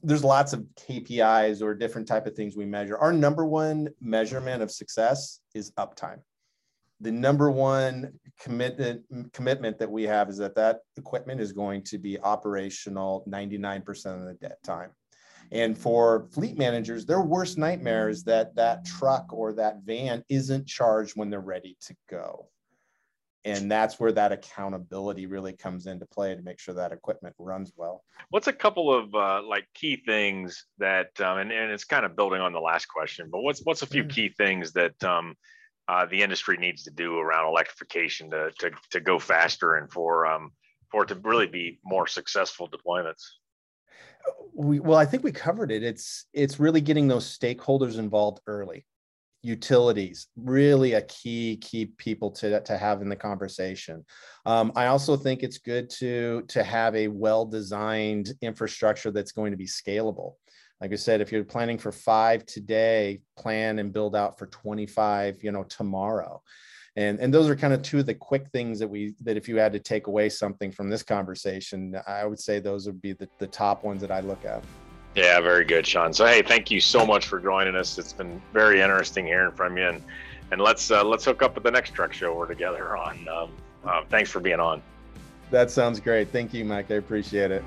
there's 0.03 0.25
lots 0.25 0.55
of 0.55 0.65
KPIs 0.89 1.61
or 1.61 1.75
different 1.75 2.09
type 2.09 2.27
of 2.27 2.35
things 2.35 2.57
we 2.57 2.65
measure. 2.65 2.97
Our 2.97 3.13
number 3.13 3.45
one 3.45 3.91
measurement 4.01 4.63
of 4.63 4.71
success 4.71 5.41
is 5.55 5.73
uptime 5.73 6.21
the 7.01 7.13
number 7.13 7.51
one 7.51 8.13
commitment 8.41 9.03
commitment 9.33 9.79
that 9.79 9.91
we 9.91 10.05
have 10.05 10.29
is 10.29 10.37
that 10.39 10.55
that 10.55 10.81
equipment 10.97 11.41
is 11.41 11.53
going 11.53 11.83
to 11.83 11.99
be 11.99 12.19
operational 12.21 13.25
99% 13.29 13.87
of 14.07 14.41
the 14.41 14.57
time. 14.65 14.91
And 15.51 15.79
for 15.79 16.29
fleet 16.33 16.59
managers, 16.59 17.07
their 17.07 17.23
worst 17.23 17.57
nightmare 17.57 18.09
is 18.09 18.23
that 18.25 18.55
that 18.57 18.85
truck 18.85 19.33
or 19.33 19.53
that 19.55 19.79
van 19.85 20.23
isn't 20.29 20.67
charged 20.67 21.17
when 21.17 21.31
they're 21.31 21.41
ready 21.41 21.77
to 21.83 21.97
go. 22.11 22.49
And 23.45 23.71
that's 23.71 23.99
where 23.99 24.13
that 24.13 24.33
accountability 24.33 25.27
really 25.27 25.55
comes 25.55 25.87
into 25.87 26.05
play 26.05 26.35
to 26.35 26.43
make 26.43 26.59
sure 26.59 26.75
that 26.75 26.93
equipment 26.93 27.35
runs 27.39 27.73
well. 27.77 28.05
What's 28.29 28.49
a 28.49 28.53
couple 28.53 28.93
of 28.93 29.15
uh, 29.15 29.43
like 29.43 29.67
key 29.75 30.03
things 30.05 30.67
that, 30.79 31.19
um, 31.21 31.39
and, 31.39 31.51
and 31.51 31.73
it's 31.73 31.85
kind 31.85 32.05
of 32.05 32.15
building 32.15 32.43
on 32.43 32.53
the 32.53 32.61
last 32.61 32.87
question, 32.87 33.29
but 33.31 33.41
what's 33.41 33.61
what's 33.61 33.83
a 33.83 33.87
few 33.87 34.05
mm. 34.05 34.11
key 34.11 34.29
things 34.37 34.73
that 34.73 35.03
um, 35.03 35.35
uh, 35.89 36.05
the 36.07 36.23
industry 36.23 36.57
needs 36.59 36.83
to 36.85 36.91
do 36.91 37.19
around 37.19 37.47
electrification 37.49 38.31
to, 38.31 38.51
to, 38.59 38.71
to 38.91 39.01
go 39.01 39.19
faster 39.19 39.77
and 39.77 39.91
for, 39.91 40.27
um, 40.27 40.53
for 40.91 41.03
it 41.03 41.09
to 41.09 41.15
really 41.17 41.47
be 41.47 41.79
more 41.85 42.07
successful 42.07 42.69
deployments? 42.69 43.23
We, 44.53 44.81
well, 44.81 44.99
I 44.99 45.07
think 45.07 45.25
we 45.25 45.33
covered 45.33 45.71
it. 45.71 45.83
It's 45.83 46.27
it's 46.35 46.61
really 46.61 46.81
getting 46.81 47.09
those 47.09 47.39
stakeholders 47.39 47.99
involved 47.99 48.41
early. 48.47 48.85
Utilities 49.43 50.27
really 50.37 50.95
a 50.95 51.03
key 51.03 51.57
key 51.59 51.87
people 51.97 52.33
to 52.33 52.61
to 52.61 52.77
have 52.77 53.01
in 53.01 53.09
the 53.09 53.17
conversation. 53.17 54.05
Um, 54.45 54.73
I 54.75 54.87
also 54.87 55.17
think 55.17 55.43
it's 55.43 55.59
good 55.59 55.89
to 55.91 56.43
to 56.49 56.63
have 56.63 56.95
a 56.97 57.09
well 57.09 57.47
designed 57.47 58.35
infrastructure 58.43 59.11
that's 59.13 59.33
going 59.33 59.53
to 59.53 59.57
be 59.57 59.67
scalable 59.67 60.33
like 60.81 60.93
I 60.93 60.97
said, 60.97 61.21
if 61.21 61.33
you're 61.33 61.45
planning 61.45 61.79
for 61.79 61.93
five 61.93 62.47
today, 62.47 63.21
plan 63.37 63.79
and 63.79 63.93
build 63.93 64.15
out 64.15 64.39
for 64.39 64.47
25, 64.47 65.43
you 65.43 65.51
know, 65.51 65.65
tomorrow. 65.65 66.43
And, 66.97 67.21
and 67.21 67.33
those 67.33 67.49
are 67.49 67.57
kind 67.57 67.73
of 67.73 67.83
two 67.83 68.01
of 68.01 68.07
the 68.07 68.15
quick 68.15 68.49
things 68.53 68.79
that 68.81 68.89
we 68.89 69.15
that 69.23 69.37
if 69.37 69.49
you 69.49 69.57
had 69.57 69.73
to 69.73 69.79
take 69.79 70.09
away 70.09 70.29
something 70.29 70.73
from 70.73 70.89
this 70.89 71.03
conversation, 71.03 71.97
I 72.07 72.25
would 72.25 72.41
say 72.41 72.59
those 72.59 72.87
would 72.87 73.01
be 73.01 73.13
the, 73.13 73.29
the 73.39 73.47
top 73.47 73.85
ones 73.85 74.01
that 74.01 74.11
I 74.11 74.21
look 74.21 74.45
at. 74.45 74.65
Yeah, 75.15 75.41
very 75.41 75.65
good, 75.65 75.87
Sean. 75.87 76.13
So 76.13 76.27
hey, 76.27 76.43
thank 76.43 76.71
you 76.71 76.81
so 76.81 77.07
much 77.07 77.27
for 77.27 77.41
joining 77.41 77.77
us. 77.77 77.99
It's 77.99 78.13
been 78.13 78.43
very 78.53 78.81
interesting 78.81 79.27
hearing 79.27 79.53
from 79.53 79.77
you, 79.77 79.87
and 79.89 80.03
and 80.51 80.61
let's 80.61 80.91
uh, 80.91 81.05
let's 81.05 81.25
hook 81.25 81.43
up 81.43 81.57
at 81.57 81.63
the 81.63 81.71
next 81.71 81.93
truck 81.93 82.13
show 82.13 82.35
we're 82.35 82.47
together 82.47 82.97
on. 82.97 83.29
Um, 83.29 83.51
uh, 83.85 84.03
thanks 84.09 84.31
for 84.31 84.41
being 84.41 84.61
on. 84.61 84.83
That 85.51 85.71
sounds 85.71 86.01
great. 86.01 86.31
Thank 86.31 86.53
you, 86.53 86.65
Mike. 86.65 86.91
I 86.91 86.95
appreciate 86.95 87.51
it. 87.51 87.65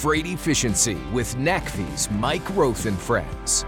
Freight 0.00 0.24
Efficiency 0.24 0.96
with 1.12 1.36
NACFE's 1.36 2.10
Mike 2.12 2.40
Roeth 2.54 2.86
and 2.86 2.98
Friends. 2.98 3.66